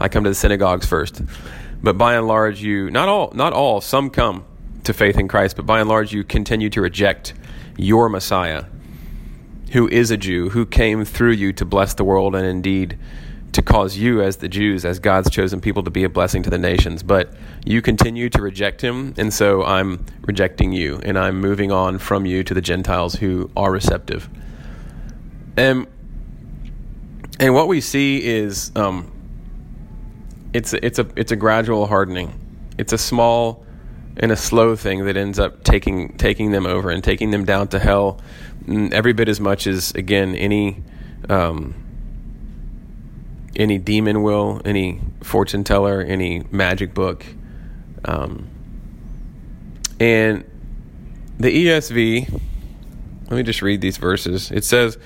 I 0.00 0.08
come 0.08 0.24
to 0.24 0.30
the 0.30 0.34
synagogues 0.34 0.86
first, 0.86 1.22
but 1.84 1.98
by 1.98 2.14
and 2.14 2.26
large, 2.26 2.62
you 2.62 2.90
not 2.90 3.08
all 3.08 3.30
not 3.34 3.52
all 3.52 3.80
some 3.80 4.10
come 4.10 4.44
to 4.84 4.92
faith 4.92 5.18
in 5.18 5.28
Christ, 5.28 5.56
but 5.56 5.66
by 5.66 5.80
and 5.80 5.88
large, 5.88 6.12
you 6.12 6.24
continue 6.24 6.70
to 6.70 6.80
reject 6.80 7.34
your 7.76 8.08
Messiah, 8.08 8.64
who 9.72 9.88
is 9.88 10.10
a 10.10 10.16
Jew, 10.16 10.50
who 10.50 10.66
came 10.66 11.04
through 11.04 11.32
you 11.32 11.52
to 11.54 11.64
bless 11.64 11.94
the 11.94 12.04
world 12.04 12.34
and 12.34 12.46
indeed 12.46 12.98
to 13.52 13.62
cause 13.62 13.96
you, 13.96 14.20
as 14.20 14.38
the 14.38 14.48
Jews, 14.48 14.84
as 14.84 14.98
God's 14.98 15.30
chosen 15.30 15.60
people, 15.60 15.84
to 15.84 15.90
be 15.90 16.02
a 16.04 16.08
blessing 16.08 16.42
to 16.42 16.50
the 16.50 16.58
nations. 16.58 17.02
But 17.02 17.32
you 17.64 17.82
continue 17.82 18.28
to 18.30 18.42
reject 18.42 18.80
him, 18.80 19.14
and 19.16 19.32
so 19.32 19.62
I'm 19.64 20.04
rejecting 20.22 20.72
you, 20.72 21.00
and 21.04 21.16
I'm 21.18 21.40
moving 21.40 21.70
on 21.70 21.98
from 21.98 22.26
you 22.26 22.42
to 22.44 22.54
the 22.54 22.60
Gentiles 22.60 23.14
who 23.14 23.50
are 23.56 23.70
receptive. 23.70 24.28
And 25.56 25.86
and 27.38 27.54
what 27.54 27.68
we 27.68 27.80
see 27.80 28.24
is 28.24 28.70
um, 28.76 29.10
it's 30.54 30.72
it's 30.72 30.98
a 30.98 31.06
it's 31.16 31.32
a 31.32 31.36
gradual 31.36 31.86
hardening. 31.86 32.40
It's 32.78 32.92
a 32.92 32.98
small 32.98 33.66
and 34.16 34.30
a 34.32 34.36
slow 34.36 34.76
thing 34.76 35.04
that 35.04 35.16
ends 35.16 35.38
up 35.38 35.64
taking 35.64 36.16
taking 36.16 36.52
them 36.52 36.64
over 36.66 36.88
and 36.88 37.04
taking 37.04 37.32
them 37.32 37.44
down 37.44 37.68
to 37.68 37.78
hell 37.78 38.20
every 38.92 39.12
bit 39.12 39.28
as 39.28 39.40
much 39.40 39.66
as 39.66 39.90
again 39.92 40.34
any 40.36 40.82
um, 41.28 41.74
any 43.56 43.78
demon 43.78 44.22
will, 44.22 44.62
any 44.64 45.00
fortune 45.22 45.64
teller, 45.64 46.00
any 46.00 46.44
magic 46.50 46.94
book. 46.94 47.26
Um, 48.04 48.48
and 50.00 50.44
the 51.38 51.66
ESV, 51.66 52.40
let 53.28 53.36
me 53.36 53.42
just 53.42 53.62
read 53.62 53.80
these 53.80 53.96
verses. 53.96 54.50
It 54.50 54.64
says, 54.64 54.98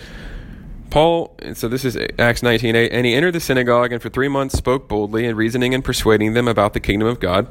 Paul, 0.91 1.37
so 1.55 1.69
this 1.69 1.85
is 1.85 1.97
Acts 2.19 2.43
19:8, 2.43 2.89
and 2.93 3.05
he 3.07 3.15
entered 3.15 3.33
the 3.33 3.41
synagogue 3.41 3.93
and 3.93 4.01
for 4.01 4.09
three 4.09 4.29
months 4.29 4.57
spoke 4.57 4.89
boldly 4.89 5.27
and 5.27 5.37
reasoning 5.37 5.75
and 5.75 5.85
persuading 5.85 6.33
them 6.33 6.49
about 6.49 6.73
the 6.73 6.81
kingdom 6.81 7.09
of 7.09 7.21
God. 7.21 7.47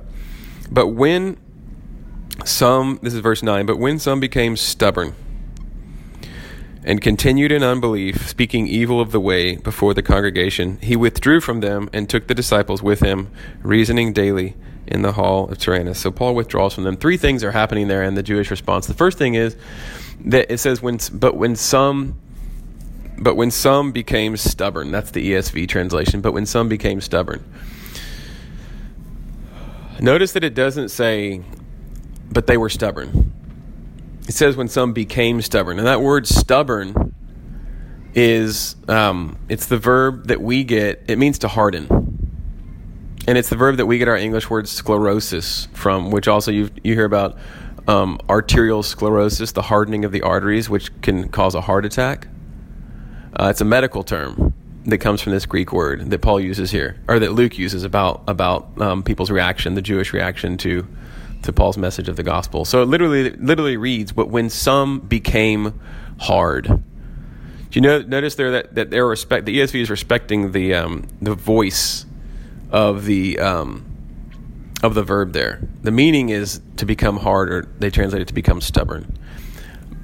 But 0.71 0.87
when 0.87 1.37
some, 2.45 2.99
this 3.01 3.13
is 3.13 3.19
verse 3.19 3.43
9, 3.43 3.65
but 3.65 3.77
when 3.77 3.99
some 3.99 4.19
became 4.19 4.57
stubborn, 4.57 5.13
and 6.83 7.01
continued 7.01 7.51
in 7.51 7.63
unbelief, 7.63 8.29
speaking 8.29 8.65
evil 8.65 9.01
of 9.01 9.11
the 9.11 9.19
way 9.19 9.57
before 9.57 9.93
the 9.93 10.01
congregation, 10.01 10.77
he 10.81 10.95
withdrew 10.95 11.41
from 11.41 11.59
them 11.59 11.89
and 11.91 12.09
took 12.09 12.27
the 12.27 12.33
disciples 12.33 12.81
with 12.81 13.01
him, 13.01 13.29
reasoning 13.61 14.13
daily 14.13 14.55
in 14.87 15.01
the 15.01 15.11
hall 15.11 15.49
of 15.49 15.57
Tyrannus. 15.57 15.99
So 15.99 16.11
Paul 16.11 16.33
withdraws 16.33 16.73
from 16.73 16.85
them. 16.85 16.95
Three 16.95 17.17
things 17.17 17.43
are 17.43 17.51
happening 17.51 17.89
there 17.89 18.03
in 18.03 18.15
the 18.15 18.23
Jewish 18.23 18.49
response. 18.49 18.87
The 18.87 18.93
first 18.93 19.17
thing 19.17 19.35
is 19.35 19.57
that 20.21 20.51
it 20.51 20.59
says 20.59 20.81
when 20.81 20.97
but 21.11 21.35
when 21.35 21.57
some 21.57 22.17
but 23.19 23.35
when 23.35 23.51
some 23.51 23.91
became 23.91 24.37
stubborn. 24.37 24.91
That's 24.91 25.11
the 25.11 25.31
ESV 25.31 25.67
translation. 25.69 26.21
But 26.21 26.33
when 26.33 26.45
some 26.45 26.69
became 26.69 27.01
stubborn. 27.01 27.43
Notice 29.99 30.33
that 30.33 30.43
it 30.43 30.53
doesn't 30.53 30.89
say 30.89 31.41
but 32.29 32.45
they 32.45 32.57
were 32.57 32.69
stubborn 32.69 33.33
it 34.27 34.33
says 34.33 34.57
when 34.57 34.67
some 34.67 34.93
became 34.93 35.41
stubborn. 35.41 35.77
And 35.77 35.87
that 35.87 36.01
word 36.01 36.27
stubborn 36.27 37.15
is 38.13 38.75
um, 38.89 39.37
it's 39.47 39.67
the 39.67 39.77
verb 39.77 40.27
that 40.27 40.41
we 40.41 40.63
get, 40.63 41.03
it 41.07 41.17
means 41.17 41.39
to 41.39 41.47
harden. 41.47 41.87
And 43.25 43.37
it's 43.37 43.49
the 43.49 43.55
verb 43.55 43.77
that 43.77 43.85
we 43.85 43.97
get 43.97 44.07
our 44.07 44.17
English 44.17 44.49
word 44.49 44.67
sclerosis 44.67 45.67
from, 45.73 46.11
which 46.11 46.27
also 46.27 46.51
you 46.51 46.69
you 46.83 46.93
hear 46.93 47.05
about 47.05 47.37
um, 47.87 48.19
arterial 48.29 48.83
sclerosis, 48.83 49.53
the 49.53 49.61
hardening 49.61 50.03
of 50.03 50.11
the 50.11 50.21
arteries, 50.21 50.69
which 50.69 51.01
can 51.01 51.29
cause 51.29 51.55
a 51.55 51.61
heart 51.61 51.85
attack. 51.85 52.27
Uh, 53.37 53.49
it's 53.49 53.61
a 53.61 53.65
medical 53.65 54.03
term 54.03 54.53
that 54.85 54.97
comes 54.97 55.21
from 55.21 55.31
this 55.31 55.45
Greek 55.45 55.71
word 55.71 56.09
that 56.09 56.19
Paul 56.19 56.39
uses 56.39 56.71
here, 56.71 56.97
or 57.07 57.19
that 57.19 57.33
Luke 57.33 57.57
uses 57.57 57.83
about 57.83 58.23
about 58.27 58.69
um, 58.81 59.03
people's 59.03 59.29
reaction, 59.29 59.75
the 59.75 59.81
Jewish 59.81 60.11
reaction 60.11 60.57
to 60.57 60.87
to 61.43 61.53
Paul's 61.53 61.77
message 61.77 62.09
of 62.09 62.15
the 62.15 62.23
gospel. 62.23 62.65
So 62.65 62.81
it 62.81 62.85
literally 62.85 63.29
literally 63.31 63.77
reads, 63.77 64.11
"But 64.11 64.29
when 64.29 64.49
some 64.49 64.99
became 65.01 65.79
hard." 66.19 66.83
Do 67.69 67.77
you 67.77 67.81
know, 67.81 67.99
notice 67.99 68.35
there 68.35 68.51
that, 68.51 68.75
that 68.75 68.89
they're 68.89 69.05
respect 69.05 69.45
the 69.45 69.59
ESV 69.59 69.81
is 69.81 69.89
respecting 69.89 70.51
the 70.51 70.73
um, 70.73 71.05
the 71.21 71.35
voice 71.35 72.05
of 72.71 73.05
the 73.05 73.37
um, 73.39 73.85
of 74.81 74.95
the 74.95 75.03
verb 75.03 75.33
there. 75.33 75.61
The 75.83 75.91
meaning 75.91 76.29
is 76.29 76.61
to 76.77 76.85
become 76.85 77.17
hard, 77.17 77.51
or 77.51 77.67
they 77.77 77.91
translate 77.91 78.21
it 78.21 78.29
to 78.29 78.33
become 78.33 78.61
stubborn. 78.61 79.17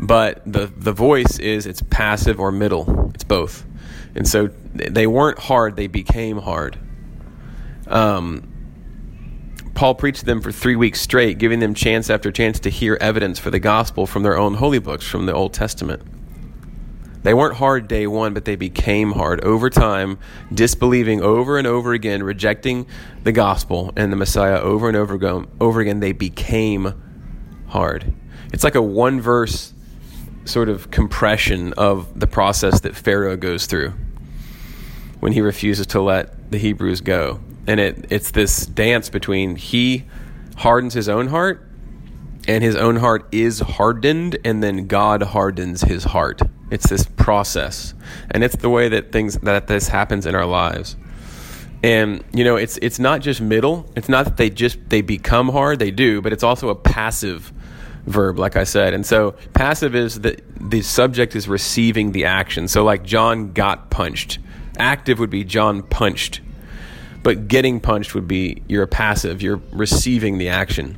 But 0.04 0.42
the 0.46 0.68
the 0.76 0.92
voice 0.92 1.40
is 1.40 1.66
it's 1.66 1.82
passive 1.90 2.38
or 2.38 2.52
middle. 2.52 3.12
It's 3.14 3.24
both, 3.24 3.66
and 4.16 4.28
so 4.28 4.50
they 4.74 5.08
weren't 5.08 5.40
hard; 5.40 5.78
they 5.78 5.88
became 5.88 6.40
hard. 6.40 6.78
Um, 7.88 8.50
Paul 9.76 9.96
preached 9.96 10.20
to 10.20 10.26
them 10.26 10.42
for 10.42 10.52
three 10.52 10.76
weeks 10.76 11.00
straight, 11.00 11.38
giving 11.38 11.60
them 11.60 11.74
chance 11.74 12.10
after 12.10 12.34
chance 12.34 12.60
to 12.62 12.70
hear 12.70 12.98
evidence 13.00 13.40
for 13.40 13.50
the 13.50 13.60
gospel 13.60 14.06
from 14.06 14.24
their 14.24 14.38
own 14.38 14.56
holy 14.56 14.80
books, 14.80 15.08
from 15.08 15.26
the 15.26 15.34
Old 15.34 15.54
Testament. 15.54 16.02
They 17.22 17.34
weren't 17.34 17.56
hard 17.56 17.88
day 17.88 18.06
one, 18.06 18.34
but 18.34 18.44
they 18.44 18.58
became 18.58 19.14
hard 19.14 19.42
over 19.46 19.70
time, 19.70 20.20
disbelieving 20.54 21.22
over 21.22 21.58
and 21.58 21.66
over 21.66 21.94
again, 21.94 22.24
rejecting 22.24 22.88
the 23.24 23.32
gospel 23.32 23.94
and 23.96 24.12
the 24.12 24.18
Messiah 24.18 24.60
over 24.60 24.90
and 24.90 24.98
over, 24.98 25.18
go, 25.18 25.46
over 25.62 25.80
again. 25.80 26.02
They 26.02 26.12
became 26.12 26.94
hard. 27.68 28.14
It's 28.52 28.66
like 28.66 28.76
a 28.76 28.82
one 28.82 29.22
verse 29.22 29.74
sort 30.46 30.70
of 30.70 30.92
compression 30.92 31.74
of 31.74 32.20
the 32.20 32.28
process 32.28 32.82
that 32.82 32.96
Pharaoh 32.96 33.38
goes 33.38 33.66
through 33.66 33.94
when 35.20 35.32
he 35.32 35.42
refuses 35.42 35.88
to 35.88 36.02
let 36.02 36.52
the 36.52 36.58
Hebrews 36.58 37.02
go 37.02 37.40
and 37.68 37.80
it 37.80 38.06
it's 38.10 38.32
this 38.32 38.66
dance 38.66 39.10
between 39.10 39.56
he 39.56 40.06
hardens 40.58 40.94
his 40.94 41.10
own 41.10 41.28
heart 41.28 41.68
and 42.48 42.64
his 42.64 42.76
own 42.76 42.98
heart 42.98 43.28
is 43.32 43.60
hardened 43.60 44.38
and 44.44 44.62
then 44.62 44.88
God 44.88 45.24
hardens 45.24 45.82
his 45.82 46.04
heart. 46.04 46.42
It's 46.72 46.90
this 46.90 47.06
process. 47.06 47.94
And 48.32 48.44
it's 48.44 48.56
the 48.58 48.70
way 48.70 48.90
that 48.90 49.12
things 49.12 49.38
that 49.40 49.68
this 49.68 49.88
happens 49.88 50.26
in 50.26 50.36
our 50.36 50.46
lives. 50.46 50.98
And 51.82 52.24
you 52.34 52.44
know, 52.44 52.56
it's 52.56 52.78
it's 52.82 53.00
not 53.00 53.22
just 53.22 53.42
middle. 53.42 53.90
It's 53.96 54.10
not 54.10 54.26
that 54.26 54.38
they 54.38 54.50
just 54.50 54.78
they 54.90 55.02
become 55.02 55.50
hard, 55.50 55.80
they 55.80 55.92
do, 55.92 56.22
but 56.22 56.34
it's 56.34 56.44
also 56.44 56.70
a 56.70 56.76
passive 56.76 57.54
verb 58.06 58.40
like 58.40 58.56
I 58.56 58.64
said. 58.64 58.94
And 58.94 59.06
so 59.06 59.32
passive 59.54 59.96
is 59.96 60.22
that 60.22 60.42
the 60.60 60.82
subject 60.82 61.36
is 61.36 61.48
receiving 61.48 62.12
the 62.12 62.26
action. 62.26 62.68
So 62.68 62.84
like 62.84 63.04
John 63.04 63.54
got 63.54 63.90
punched. 63.90 64.40
Active 64.78 65.20
would 65.20 65.30
be 65.30 65.44
John 65.44 65.84
punched 65.84 66.42
but 67.24 67.48
getting 67.48 67.80
punched 67.80 68.14
would 68.14 68.28
be 68.28 68.62
you're 68.68 68.86
passive, 68.86 69.42
you're 69.42 69.62
receiving 69.72 70.38
the 70.38 70.50
action. 70.50 70.98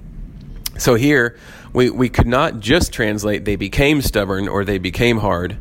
So 0.77 0.95
here, 0.95 1.37
we, 1.71 1.89
we 1.89 2.09
could 2.09 2.27
not 2.27 2.59
just 2.59 2.91
translate 2.91 3.45
they 3.45 3.55
became 3.55 4.01
stubborn 4.01 4.47
or 4.47 4.65
they 4.65 4.79
became 4.79 5.19
hard, 5.19 5.57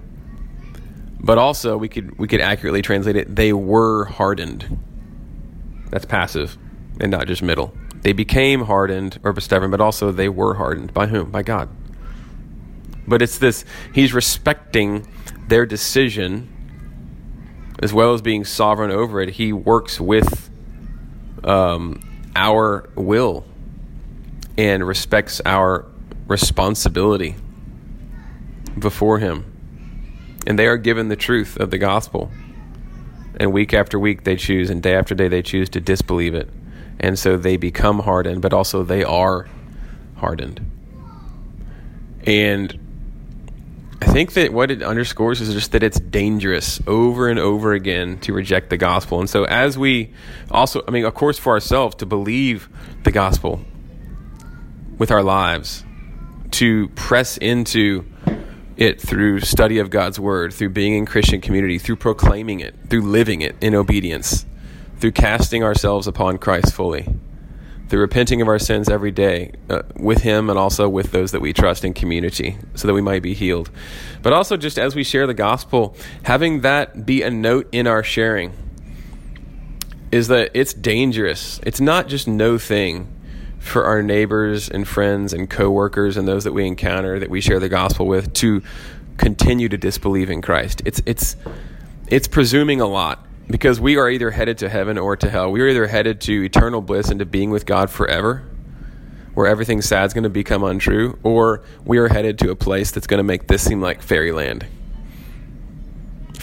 but 1.20 1.38
also 1.38 1.76
we 1.76 1.88
could 1.88 2.18
we 2.18 2.26
could 2.26 2.40
accurately 2.40 2.82
translate 2.82 3.16
it 3.16 3.36
they 3.36 3.52
were 3.52 4.06
hardened. 4.06 4.78
That's 5.90 6.06
passive 6.06 6.56
and 6.98 7.10
not 7.10 7.26
just 7.26 7.42
middle. 7.42 7.74
They 8.04 8.12
became 8.12 8.66
hardened 8.66 9.18
or 9.24 9.38
stubborn, 9.40 9.70
but 9.70 9.80
also 9.80 10.12
they 10.12 10.28
were 10.28 10.54
hardened. 10.54 10.92
By 10.92 11.06
whom? 11.06 11.30
By 11.30 11.42
God. 11.42 11.70
But 13.08 13.22
it's 13.22 13.38
this, 13.38 13.64
he's 13.94 14.12
respecting 14.12 15.06
their 15.48 15.64
decision 15.64 16.50
as 17.82 17.94
well 17.94 18.12
as 18.12 18.20
being 18.20 18.44
sovereign 18.44 18.90
over 18.90 19.22
it. 19.22 19.30
He 19.30 19.54
works 19.54 19.98
with 19.98 20.50
um, 21.44 22.30
our 22.36 22.90
will 22.94 23.46
and 24.58 24.86
respects 24.86 25.40
our 25.46 25.86
responsibility 26.26 27.36
before 28.78 29.18
him. 29.18 29.50
And 30.46 30.58
they 30.58 30.66
are 30.66 30.76
given 30.76 31.08
the 31.08 31.16
truth 31.16 31.56
of 31.56 31.70
the 31.70 31.78
gospel. 31.78 32.30
And 33.40 33.50
week 33.50 33.72
after 33.72 33.98
week 33.98 34.24
they 34.24 34.36
choose, 34.36 34.68
and 34.68 34.82
day 34.82 34.94
after 34.94 35.14
day 35.14 35.28
they 35.28 35.42
choose 35.42 35.70
to 35.70 35.80
disbelieve 35.80 36.34
it. 36.34 36.50
And 37.00 37.18
so 37.18 37.36
they 37.36 37.56
become 37.56 38.00
hardened, 38.00 38.42
but 38.42 38.52
also 38.52 38.82
they 38.82 39.04
are 39.04 39.48
hardened. 40.16 40.70
And 42.26 42.78
I 44.00 44.06
think 44.06 44.34
that 44.34 44.52
what 44.52 44.70
it 44.70 44.82
underscores 44.82 45.40
is 45.40 45.52
just 45.54 45.72
that 45.72 45.82
it's 45.82 45.98
dangerous 45.98 46.80
over 46.86 47.28
and 47.28 47.38
over 47.38 47.72
again 47.72 48.18
to 48.20 48.32
reject 48.32 48.70
the 48.70 48.76
gospel. 48.76 49.20
And 49.20 49.30
so, 49.30 49.44
as 49.44 49.78
we 49.78 50.12
also, 50.50 50.82
I 50.86 50.90
mean, 50.90 51.04
of 51.04 51.14
course, 51.14 51.38
for 51.38 51.52
ourselves 51.52 51.96
to 51.96 52.06
believe 52.06 52.68
the 53.04 53.10
gospel 53.10 53.60
with 54.98 55.10
our 55.10 55.22
lives, 55.22 55.84
to 56.52 56.88
press 56.90 57.36
into 57.38 58.04
it 58.76 59.00
through 59.00 59.40
study 59.40 59.78
of 59.78 59.90
God's 59.90 60.18
word, 60.18 60.52
through 60.52 60.70
being 60.70 60.94
in 60.94 61.06
Christian 61.06 61.40
community, 61.40 61.78
through 61.78 61.96
proclaiming 61.96 62.60
it, 62.60 62.74
through 62.90 63.02
living 63.02 63.40
it 63.40 63.56
in 63.60 63.74
obedience, 63.74 64.44
through 64.98 65.12
casting 65.12 65.62
ourselves 65.62 66.06
upon 66.06 66.38
Christ 66.38 66.72
fully, 66.72 67.06
through 67.88 68.00
repenting 68.00 68.40
of 68.40 68.48
our 68.48 68.58
sins 68.58 68.88
every 68.88 69.10
day 69.10 69.52
uh, 69.68 69.82
with 69.96 70.22
Him 70.22 70.48
and 70.48 70.58
also 70.58 70.88
with 70.88 71.12
those 71.12 71.32
that 71.32 71.40
we 71.40 71.52
trust 71.52 71.84
in 71.84 71.94
community 71.94 72.56
so 72.74 72.86
that 72.86 72.94
we 72.94 73.02
might 73.02 73.22
be 73.22 73.34
healed. 73.34 73.70
But 74.22 74.32
also, 74.32 74.56
just 74.56 74.78
as 74.78 74.94
we 74.94 75.04
share 75.04 75.26
the 75.26 75.34
gospel, 75.34 75.96
having 76.24 76.62
that 76.62 77.04
be 77.04 77.22
a 77.22 77.30
note 77.30 77.68
in 77.72 77.86
our 77.86 78.02
sharing 78.02 78.52
is 80.10 80.28
that 80.28 80.50
it's 80.54 80.72
dangerous. 80.72 81.60
It's 81.64 81.80
not 81.80 82.06
just 82.06 82.28
no 82.28 82.56
thing 82.56 83.10
for 83.58 83.84
our 83.84 84.02
neighbors 84.02 84.68
and 84.68 84.86
friends 84.86 85.32
and 85.32 85.48
coworkers 85.48 86.16
and 86.16 86.28
those 86.28 86.44
that 86.44 86.52
we 86.52 86.66
encounter 86.66 87.18
that 87.18 87.30
we 87.30 87.40
share 87.40 87.58
the 87.58 87.68
gospel 87.68 88.06
with 88.06 88.32
to 88.34 88.62
continue 89.16 89.68
to 89.68 89.78
disbelieve 89.78 90.30
in 90.30 90.42
Christ. 90.42 90.82
It's 90.84 91.00
it's 91.06 91.34
it's 92.06 92.28
presuming 92.28 92.80
a 92.80 92.86
lot 92.86 93.26
because 93.48 93.80
we 93.80 93.96
are 93.96 94.08
either 94.08 94.30
headed 94.30 94.58
to 94.58 94.68
heaven 94.68 94.98
or 94.98 95.16
to 95.16 95.30
hell. 95.30 95.50
We 95.50 95.60
are 95.60 95.68
either 95.68 95.86
headed 95.86 96.20
to 96.22 96.44
eternal 96.44 96.80
bliss 96.80 97.08
and 97.08 97.18
to 97.18 97.26
being 97.26 97.50
with 97.50 97.66
God 97.66 97.90
forever, 97.90 98.44
where 99.34 99.46
everything 99.46 99.82
sad 99.82 100.06
is 100.06 100.14
going 100.14 100.24
to 100.24 100.30
become 100.30 100.64
untrue, 100.64 101.18
or 101.22 101.62
we 101.84 101.98
are 101.98 102.08
headed 102.08 102.38
to 102.40 102.50
a 102.50 102.56
place 102.56 102.90
that's 102.90 103.06
going 103.06 103.18
to 103.18 103.24
make 103.24 103.46
this 103.46 103.62
seem 103.62 103.80
like 103.80 104.02
fairyland 104.02 104.66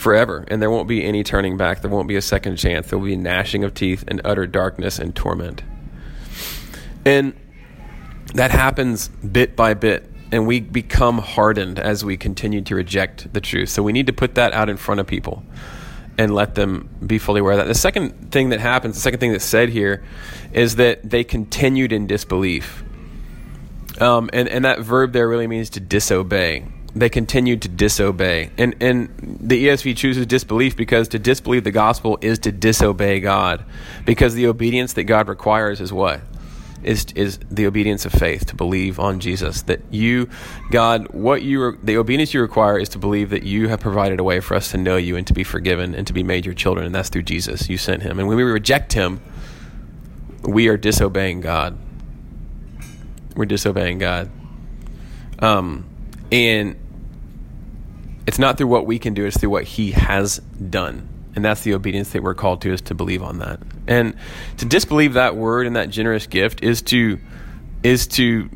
forever, 0.01 0.43
and 0.47 0.61
there 0.61 0.71
won't 0.71 0.87
be 0.87 1.03
any 1.03 1.23
turning 1.23 1.57
back. 1.57 1.81
There 1.81 1.91
won't 1.91 2.07
be 2.07 2.15
a 2.15 2.21
second 2.21 2.57
chance. 2.57 2.89
There 2.89 2.97
will 2.97 3.05
be 3.05 3.15
gnashing 3.15 3.63
of 3.63 3.73
teeth 3.73 4.03
and 4.07 4.19
utter 4.25 4.47
darkness 4.47 4.99
and 4.99 5.15
torment. 5.15 5.61
And 7.05 7.33
that 8.33 8.51
happens 8.51 9.07
bit 9.09 9.55
by 9.55 9.73
bit. 9.75 10.09
And 10.31 10.47
we 10.47 10.61
become 10.61 11.17
hardened 11.17 11.77
as 11.77 12.05
we 12.05 12.15
continue 12.15 12.61
to 12.61 12.75
reject 12.75 13.33
the 13.33 13.41
truth. 13.41 13.69
So 13.69 13.83
we 13.83 13.91
need 13.91 14.07
to 14.07 14.13
put 14.13 14.35
that 14.35 14.53
out 14.53 14.69
in 14.69 14.77
front 14.77 15.01
of 15.01 15.07
people 15.07 15.43
and 16.17 16.33
let 16.33 16.55
them 16.55 16.89
be 17.05 17.17
fully 17.17 17.39
aware 17.39 17.53
of 17.53 17.59
that. 17.59 17.67
The 17.67 17.75
second 17.75 18.31
thing 18.31 18.49
that 18.49 18.59
happens, 18.59 18.95
the 18.95 19.01
second 19.01 19.19
thing 19.19 19.31
that's 19.31 19.45
said 19.45 19.69
here, 19.69 20.03
is 20.53 20.75
that 20.75 21.09
they 21.09 21.23
continued 21.23 21.91
in 21.91 22.07
disbelief. 22.07 22.83
Um, 23.99 24.29
and, 24.33 24.47
and 24.47 24.65
that 24.65 24.79
verb 24.79 25.13
there 25.13 25.27
really 25.27 25.47
means 25.47 25.69
to 25.71 25.79
disobey. 25.79 26.65
They 26.93 27.09
continued 27.09 27.61
to 27.61 27.69
disobey. 27.69 28.49
And, 28.57 28.75
and 28.81 29.39
the 29.39 29.67
ESV 29.67 29.95
chooses 29.95 30.25
disbelief 30.25 30.75
because 30.75 31.07
to 31.09 31.19
disbelieve 31.19 31.63
the 31.63 31.71
gospel 31.71 32.17
is 32.21 32.39
to 32.39 32.51
disobey 32.51 33.19
God. 33.19 33.63
Because 34.05 34.33
the 34.33 34.47
obedience 34.47 34.93
that 34.93 35.05
God 35.05 35.29
requires 35.29 35.79
is 35.79 35.93
what? 35.93 36.21
Is 36.83 37.05
is 37.15 37.39
the 37.49 37.65
obedience 37.65 38.05
of 38.05 38.11
faith 38.11 38.45
to 38.47 38.55
believe 38.55 38.99
on 38.99 39.19
Jesus 39.19 39.61
that 39.63 39.81
you 39.91 40.29
God 40.71 41.07
what 41.13 41.41
you 41.41 41.61
are, 41.61 41.77
the 41.83 41.97
obedience 41.97 42.33
you 42.33 42.41
require 42.41 42.77
is 42.77 42.89
to 42.89 42.99
believe 42.99 43.29
that 43.29 43.43
you 43.43 43.67
have 43.67 43.79
provided 43.79 44.19
a 44.19 44.23
way 44.23 44.39
for 44.39 44.55
us 44.55 44.71
to 44.71 44.77
know 44.77 44.97
you 44.97 45.15
and 45.15 45.25
to 45.27 45.33
be 45.33 45.43
forgiven 45.43 45.93
and 45.93 46.07
to 46.07 46.13
be 46.13 46.23
made 46.23 46.45
your 46.45 46.55
children 46.55 46.85
and 46.85 46.95
that's 46.95 47.09
through 47.09 47.23
Jesus 47.23 47.69
you 47.69 47.77
sent 47.77 48.03
him. 48.03 48.19
And 48.19 48.27
when 48.27 48.37
we 48.37 48.43
reject 48.43 48.93
him 48.93 49.21
we 50.43 50.67
are 50.67 50.77
disobeying 50.77 51.41
God. 51.41 51.77
We're 53.35 53.45
disobeying 53.45 53.99
God. 53.99 54.29
Um 55.39 55.85
and 56.31 56.75
it's 58.27 58.39
not 58.39 58.57
through 58.57 58.67
what 58.67 58.85
we 58.85 58.99
can 58.99 59.13
do 59.13 59.25
it's 59.25 59.37
through 59.37 59.49
what 59.49 59.63
he 59.65 59.91
has 59.91 60.39
done 60.69 61.07
and 61.35 61.45
that's 61.45 61.61
the 61.61 61.73
obedience 61.73 62.09
that 62.11 62.23
we're 62.23 62.35
called 62.35 62.61
to 62.61 62.73
is 62.73 62.81
to 62.81 62.95
believe 62.95 63.23
on 63.23 63.39
that. 63.39 63.59
And 63.87 64.15
to 64.57 64.65
disbelieve 64.65 65.13
that 65.13 65.35
word 65.35 65.65
and 65.65 65.75
that 65.75 65.89
generous 65.89 66.27
gift 66.27 66.63
is 66.63 66.81
to 66.83 67.19
is 67.83 68.07
to 68.07 68.49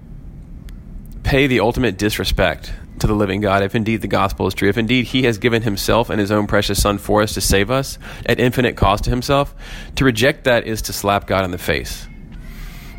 pay 1.24 1.48
the 1.48 1.62
ultimate 1.62 1.98
disrespect 1.98 2.72
to 3.00 3.08
the 3.08 3.14
living 3.14 3.42
God 3.42 3.64
if 3.64 3.76
indeed 3.76 4.02
the 4.02 4.08
gospel 4.08 4.46
is 4.48 4.54
true. 4.54 4.70
If 4.70 4.78
indeed 4.78 5.06
he 5.06 5.24
has 5.24 5.38
given 5.38 5.64
himself 5.64 6.10
and 6.10 6.20
his 6.20 6.32
own 6.32 6.48
precious 6.48 6.82
son 6.82 6.98
for 6.98 7.22
us 7.22 7.34
to 7.34 7.42
save 7.42 7.72
us 7.72 7.98
at 8.26 8.40
infinite 8.40 8.76
cost 8.76 9.06
to 9.06 9.10
himself, 9.10 9.56
to 9.96 10.06
reject 10.06 10.44
that 10.44 10.68
is 10.68 10.84
to 10.84 10.94
slap 10.94 11.26
God 11.28 11.44
in 11.44 11.52
the 11.52 11.58
face. 11.58 12.08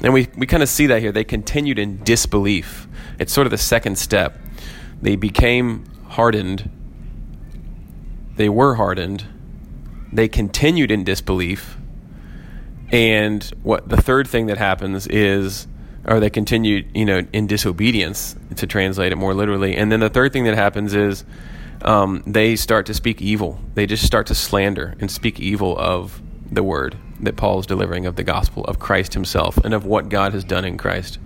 And 0.03 0.13
we, 0.13 0.29
we 0.37 0.47
kind 0.47 0.63
of 0.63 0.69
see 0.69 0.87
that 0.87 1.01
here. 1.01 1.13
They 1.13 1.25
continued 1.25 1.79
in 1.79 2.03
disbelief. 2.03 2.89
It's 3.19 3.33
sort 3.33 3.47
of 3.47 3.53
the 3.53 3.59
second 3.59 3.97
step. 3.97 4.39
They 5.01 5.17
became 5.17 5.85
hardened. 6.09 6.69
They 8.35 8.49
were 8.49 8.75
hardened 8.75 9.25
they 10.17 10.29
continued 10.29 10.91
in 10.91 11.05
disbelief. 11.05 11.77
And 12.91 13.43
what 13.63 13.89
the 13.89 14.01
third 14.01 14.29
thing 14.29 14.47
that 14.47 14.59
happens 14.59 15.07
is, 15.07 15.67
or 16.05 16.21
they 16.21 16.31
continued, 16.31 16.89
you 16.95 17.05
know, 17.05 17.27
in 17.33 17.47
disobedience, 17.47 18.37
to 18.57 18.67
translate 18.67 19.13
it 19.13 19.17
more 19.17 19.35
literally. 19.35 19.77
And 19.77 19.91
then 19.91 20.01
the 20.01 20.09
third 20.09 20.33
thing 20.33 20.45
that 20.45 20.55
happens 20.55 20.95
is 20.95 21.25
um, 21.83 22.23
they 22.27 22.57
start 22.57 22.87
to 22.87 22.95
speak 22.95 23.21
evil. 23.21 23.61
They 23.75 23.87
just 23.87 24.07
start 24.07 24.29
to 24.29 24.35
slander 24.35 24.95
and 25.01 25.11
speak 25.11 25.41
evil 25.41 25.77
of 25.77 26.23
the 26.51 26.63
word 26.63 26.97
that 27.21 27.37
Paul 27.37 27.59
is 27.59 27.67
delivering 27.67 28.07
of 28.07 28.17
the 28.17 28.23
gospel 28.23 28.65
of 28.65 28.79
Christ 28.79 29.15
himself 29.15 29.57
and 29.59 29.75
of 29.75 29.85
what 29.85 30.09
God 30.09 30.33
has 30.33 30.45
done 30.45 30.65
in 30.65 30.79
Christ. 30.79 31.19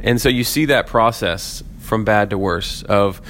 And 0.00 0.20
so 0.20 0.28
you 0.28 0.44
see 0.44 0.66
that 0.66 0.86
process 0.86 1.62
from 1.78 2.04
bad 2.04 2.30
to 2.30 2.38
worse 2.38 2.82
of 2.84 3.20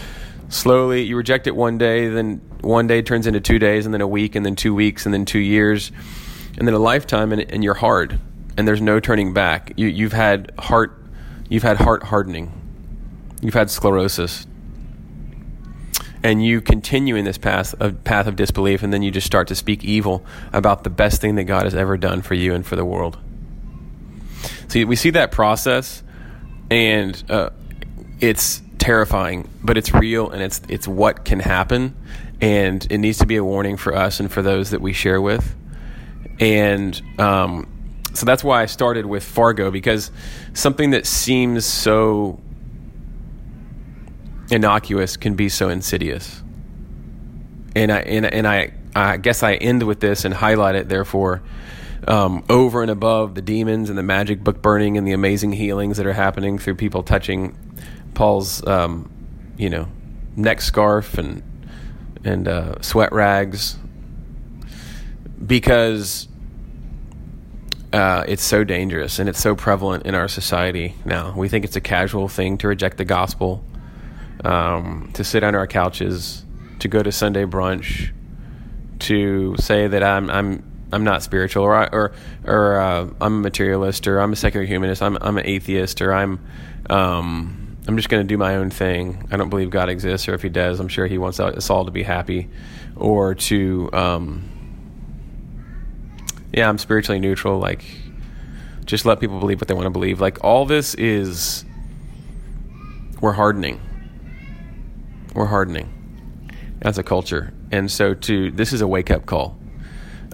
slowly 0.48 1.02
you 1.02 1.16
reject 1.16 1.46
it 1.46 1.54
one 1.54 1.78
day 1.78 2.08
then 2.08 2.40
one 2.60 2.86
day 2.86 3.02
turns 3.02 3.26
into 3.26 3.40
two 3.40 3.58
days 3.58 3.84
and 3.84 3.94
then 3.94 4.00
a 4.00 4.08
week 4.08 4.34
and 4.34 4.44
then 4.44 4.56
two 4.56 4.74
weeks 4.74 5.04
and 5.04 5.14
then 5.14 5.24
two 5.24 5.38
years 5.38 5.92
and 6.56 6.66
then 6.66 6.74
a 6.74 6.78
lifetime 6.78 7.32
and, 7.32 7.42
and 7.52 7.62
you're 7.62 7.74
hard 7.74 8.18
and 8.56 8.66
there's 8.66 8.80
no 8.80 8.98
turning 8.98 9.32
back. 9.32 9.72
You, 9.76 9.86
you've 9.86 10.12
had 10.12 10.52
heart 10.58 11.00
you've 11.48 11.62
had 11.62 11.78
heart 11.78 12.02
hardening. 12.04 12.52
You've 13.40 13.54
had 13.54 13.70
sclerosis. 13.70 14.46
And 16.22 16.44
you 16.44 16.60
continue 16.60 17.14
in 17.14 17.24
this 17.24 17.38
path 17.38 17.74
of 17.80 18.02
path 18.02 18.26
of 18.26 18.34
disbelief 18.34 18.82
and 18.82 18.92
then 18.92 19.02
you 19.02 19.10
just 19.12 19.26
start 19.26 19.46
to 19.48 19.54
speak 19.54 19.84
evil 19.84 20.24
about 20.52 20.82
the 20.82 20.90
best 20.90 21.20
thing 21.20 21.36
that 21.36 21.44
God 21.44 21.62
has 21.62 21.74
ever 21.74 21.96
done 21.96 22.22
for 22.22 22.34
you 22.34 22.54
and 22.54 22.66
for 22.66 22.74
the 22.74 22.84
world. 22.84 23.18
See 24.66 24.84
we 24.84 24.96
see 24.96 25.10
that 25.10 25.30
process 25.30 26.02
and 26.70 27.22
uh, 27.30 27.50
it's 28.20 28.60
terrifying, 28.78 29.48
but 29.62 29.76
it's 29.78 29.92
real 29.92 30.30
and 30.30 30.42
it's 30.42 30.60
it's 30.68 30.88
what 30.88 31.24
can 31.24 31.40
happen, 31.40 31.94
and 32.40 32.86
it 32.90 32.98
needs 32.98 33.18
to 33.18 33.26
be 33.26 33.36
a 33.36 33.44
warning 33.44 33.76
for 33.76 33.94
us 33.94 34.20
and 34.20 34.30
for 34.30 34.42
those 34.42 34.70
that 34.70 34.80
we 34.80 34.92
share 34.92 35.20
with, 35.20 35.56
and 36.40 37.00
um, 37.18 37.68
so 38.14 38.26
that's 38.26 38.44
why 38.44 38.62
I 38.62 38.66
started 38.66 39.06
with 39.06 39.24
Fargo 39.24 39.70
because 39.70 40.10
something 40.54 40.90
that 40.90 41.06
seems 41.06 41.64
so 41.64 42.40
innocuous 44.50 45.16
can 45.16 45.34
be 45.34 45.48
so 45.48 45.68
insidious, 45.68 46.42
and 47.74 47.92
I 47.92 47.98
and, 48.00 48.26
and 48.26 48.46
I 48.46 48.72
I 48.94 49.16
guess 49.16 49.42
I 49.42 49.54
end 49.54 49.82
with 49.84 50.00
this 50.00 50.24
and 50.24 50.34
highlight 50.34 50.74
it 50.74 50.88
therefore. 50.88 51.42
Um, 52.06 52.44
over 52.48 52.80
and 52.80 52.90
above 52.90 53.34
the 53.34 53.42
demons 53.42 53.90
and 53.90 53.98
the 53.98 54.04
magic 54.04 54.42
book 54.42 54.62
burning 54.62 54.96
and 54.96 55.06
the 55.06 55.12
amazing 55.12 55.52
healings 55.52 55.98
that 55.98 56.06
are 56.06 56.12
happening 56.12 56.56
through 56.56 56.76
people 56.76 57.02
touching 57.02 57.58
Paul's, 58.14 58.66
um, 58.66 59.10
you 59.58 59.68
know, 59.68 59.88
neck 60.36 60.60
scarf 60.60 61.18
and 61.18 61.42
and 62.28 62.46
uh, 62.46 62.80
sweat 62.82 63.12
rags, 63.12 63.76
because 65.44 66.28
uh, 67.92 68.22
it's 68.28 68.44
so 68.44 68.64
dangerous 68.64 69.18
and 69.18 69.28
it's 69.28 69.40
so 69.40 69.54
prevalent 69.54 70.04
in 70.04 70.14
our 70.14 70.28
society 70.28 70.94
now. 71.04 71.34
We 71.34 71.48
think 71.48 71.64
it's 71.64 71.76
a 71.76 71.80
casual 71.80 72.28
thing 72.28 72.58
to 72.58 72.68
reject 72.68 72.98
the 72.98 73.04
gospel, 73.04 73.64
um, 74.44 75.10
to 75.14 75.24
sit 75.24 75.42
on 75.42 75.54
our 75.54 75.66
couches, 75.66 76.44
to 76.80 76.88
go 76.88 77.02
to 77.02 77.10
Sunday 77.10 77.44
brunch, 77.44 78.12
to 79.00 79.56
say 79.58 79.88
that 79.88 80.02
I'm 80.02 80.30
I'm 80.30 80.62
I'm 80.92 81.04
not 81.04 81.22
spiritual, 81.22 81.64
or 81.64 81.74
I, 81.74 81.86
or 81.86 82.12
or 82.44 82.80
uh, 82.80 83.08
I'm 83.20 83.38
a 83.38 83.40
materialist, 83.40 84.06
or 84.06 84.20
I'm 84.20 84.32
a 84.32 84.36
secular 84.36 84.66
humanist, 84.66 85.02
I'm 85.02 85.16
I'm 85.20 85.38
an 85.38 85.46
atheist, 85.46 86.02
or 86.02 86.12
I'm 86.12 86.40
um, 86.90 87.67
I'm 87.88 87.96
just 87.96 88.08
going 88.08 88.22
to 88.22 88.26
do 88.28 88.36
my 88.36 88.56
own 88.56 88.70
thing. 88.70 89.26
I 89.30 89.36
don't 89.36 89.48
believe 89.48 89.70
God 89.70 89.88
exists, 89.88 90.28
or 90.28 90.34
if 90.34 90.42
He 90.42 90.48
does, 90.48 90.78
I'm 90.78 90.88
sure 90.88 91.06
He 91.06 91.18
wants 91.18 91.40
us 91.40 91.70
all 91.70 91.86
to 91.86 91.90
be 91.90 92.02
happy, 92.02 92.48
or 92.94 93.34
to 93.34 93.90
um, 93.92 94.48
yeah, 96.52 96.68
I'm 96.68 96.78
spiritually 96.78 97.18
neutral. 97.18 97.58
Like, 97.58 97.84
just 98.84 99.04
let 99.04 99.20
people 99.20 99.40
believe 99.40 99.60
what 99.60 99.68
they 99.68 99.74
want 99.74 99.86
to 99.86 99.90
believe. 99.90 100.20
Like, 100.20 100.44
all 100.44 100.66
this 100.66 100.94
is 100.94 101.64
we're 103.20 103.32
hardening. 103.32 103.80
We're 105.34 105.46
hardening 105.46 106.52
as 106.82 106.98
a 106.98 107.02
culture, 107.02 107.52
and 107.72 107.90
so 107.90 108.14
to 108.14 108.50
this 108.50 108.72
is 108.72 108.82
a 108.82 108.86
wake 108.86 109.10
up 109.10 109.26
call 109.26 109.58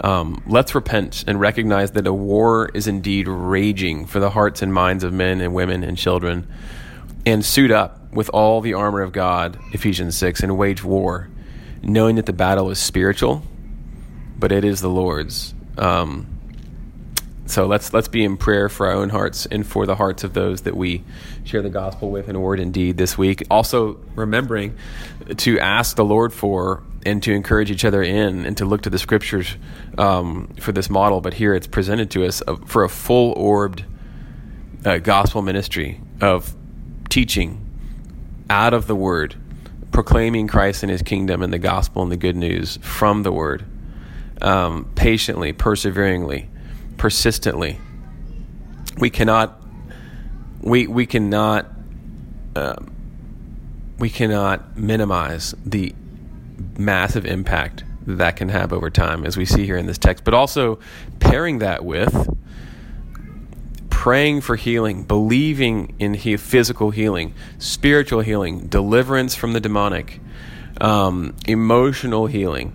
um, 0.00 0.42
let's 0.46 0.74
repent 0.74 1.24
and 1.26 1.40
recognize 1.40 1.92
that 1.92 2.06
a 2.06 2.12
war 2.12 2.70
is 2.74 2.86
indeed 2.86 3.28
raging 3.28 4.06
for 4.06 4.18
the 4.18 4.30
hearts 4.30 4.62
and 4.62 4.72
minds 4.72 5.04
of 5.04 5.12
men 5.12 5.40
and 5.40 5.54
women 5.54 5.84
and 5.84 5.96
children, 5.96 6.48
and 7.26 7.44
suit 7.44 7.70
up 7.70 8.12
with 8.12 8.28
all 8.30 8.60
the 8.60 8.74
armor 8.74 9.02
of 9.02 9.12
God, 9.12 9.58
Ephesians 9.72 10.16
6, 10.16 10.40
and 10.40 10.56
wage 10.56 10.84
war, 10.84 11.28
knowing 11.82 12.16
that 12.16 12.26
the 12.26 12.32
battle 12.32 12.70
is 12.70 12.78
spiritual, 12.78 13.42
but 14.38 14.52
it 14.52 14.64
is 14.64 14.80
the 14.80 14.90
Lord's. 14.90 15.54
Um, 15.76 16.34
so 17.46 17.66
let's 17.66 17.92
let's 17.92 18.08
be 18.08 18.24
in 18.24 18.38
prayer 18.38 18.68
for 18.70 18.86
our 18.86 18.94
own 18.94 19.10
hearts 19.10 19.44
and 19.46 19.66
for 19.66 19.84
the 19.84 19.94
hearts 19.94 20.24
of 20.24 20.32
those 20.32 20.62
that 20.62 20.74
we 20.74 21.04
share 21.44 21.60
the 21.60 21.68
gospel 21.68 22.10
with 22.10 22.28
in 22.28 22.40
word 22.40 22.58
and 22.58 22.72
deed 22.72 22.96
this 22.96 23.18
week. 23.18 23.42
Also 23.50 24.00
remembering 24.14 24.76
to 25.36 25.60
ask 25.60 25.96
the 25.96 26.04
Lord 26.04 26.32
for 26.32 26.82
and 27.04 27.22
to 27.22 27.32
encourage 27.32 27.70
each 27.70 27.84
other 27.84 28.02
in 28.02 28.46
and 28.46 28.56
to 28.56 28.64
look 28.64 28.82
to 28.82 28.90
the 28.90 28.98
scriptures 28.98 29.56
um, 29.98 30.48
for 30.58 30.72
this 30.72 30.88
model. 30.88 31.20
But 31.20 31.34
here 31.34 31.54
it's 31.54 31.66
presented 31.66 32.10
to 32.12 32.24
us 32.24 32.42
for 32.66 32.82
a 32.82 32.88
full 32.88 33.32
orbed 33.32 33.84
uh, 34.86 34.98
gospel 34.98 35.42
ministry 35.42 36.00
of 36.22 36.54
teaching 37.14 37.64
out 38.50 38.74
of 38.74 38.88
the 38.88 38.96
word, 38.96 39.36
proclaiming 39.92 40.48
Christ 40.48 40.82
and 40.82 40.90
his 40.90 41.00
kingdom 41.00 41.44
and 41.44 41.52
the 41.52 41.60
gospel 41.60 42.02
and 42.02 42.10
the 42.10 42.16
good 42.16 42.34
news 42.34 42.76
from 42.82 43.22
the 43.22 43.30
word, 43.30 43.64
um, 44.42 44.90
patiently, 44.96 45.52
perseveringly 45.52 46.48
persistently. 46.96 47.78
We 48.98 49.10
cannot, 49.10 49.62
we, 50.60 50.88
we 50.88 51.06
cannot, 51.06 51.70
um, 52.56 52.90
we 54.00 54.10
cannot 54.10 54.76
minimize 54.76 55.54
the 55.64 55.94
massive 56.76 57.26
impact 57.26 57.84
that 58.08 58.34
can 58.34 58.48
have 58.48 58.72
over 58.72 58.90
time, 58.90 59.24
as 59.24 59.36
we 59.36 59.44
see 59.44 59.64
here 59.64 59.76
in 59.76 59.86
this 59.86 59.98
text, 59.98 60.24
but 60.24 60.34
also 60.34 60.80
pairing 61.20 61.60
that 61.60 61.84
with 61.84 62.33
praying 64.04 64.42
for 64.42 64.54
healing, 64.54 65.02
believing 65.02 65.94
in 65.98 66.12
he- 66.12 66.36
physical 66.36 66.90
healing, 66.90 67.32
spiritual 67.56 68.20
healing, 68.20 68.66
deliverance 68.66 69.34
from 69.34 69.54
the 69.54 69.60
demonic, 69.60 70.20
um, 70.78 71.34
emotional 71.48 72.26
healing 72.26 72.70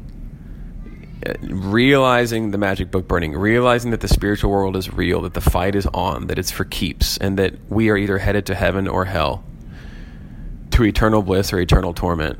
realizing 1.41 2.49
the 2.49 2.57
magic 2.57 2.89
book 2.89 3.07
burning, 3.07 3.33
realizing 3.33 3.91
that 3.91 3.99
the 3.99 4.07
spiritual 4.07 4.49
world 4.49 4.75
is 4.75 4.91
real, 4.91 5.21
that 5.21 5.35
the 5.35 5.41
fight 5.41 5.75
is 5.75 5.85
on, 5.93 6.25
that 6.25 6.39
it's 6.39 6.49
for 6.49 6.63
keeps, 6.63 7.17
and 7.17 7.37
that 7.37 7.53
we 7.69 7.91
are 7.91 7.97
either 7.97 8.17
headed 8.17 8.47
to 8.47 8.55
heaven 8.55 8.87
or 8.87 9.05
hell, 9.05 9.43
to 10.71 10.83
eternal 10.83 11.21
bliss 11.21 11.53
or 11.53 11.59
eternal 11.59 11.93
torment. 11.93 12.39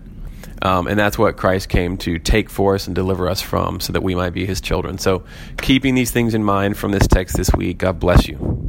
Um, 0.64 0.88
and 0.88 0.98
that's 0.98 1.16
what 1.16 1.38
Christ 1.38 1.70
came 1.70 1.96
to 1.98 2.18
take 2.18 2.50
for 2.50 2.74
us 2.74 2.88
and 2.88 2.96
deliver 2.96 3.30
us 3.30 3.40
from 3.40 3.82
so 3.82 3.94
that 3.94 4.02
we 4.02 4.16
might 4.16 4.32
be 4.32 4.48
his 4.48 4.62
children. 4.62 4.98
So, 4.98 5.26
keeping 5.62 5.94
these 5.94 6.10
things 6.10 6.34
in 6.34 6.44
mind 6.44 6.76
from 6.76 6.92
this 6.92 7.06
text 7.06 7.38
this 7.38 7.52
week, 7.54 7.78
God 7.78 8.00
bless 8.00 8.28
you. 8.28 8.69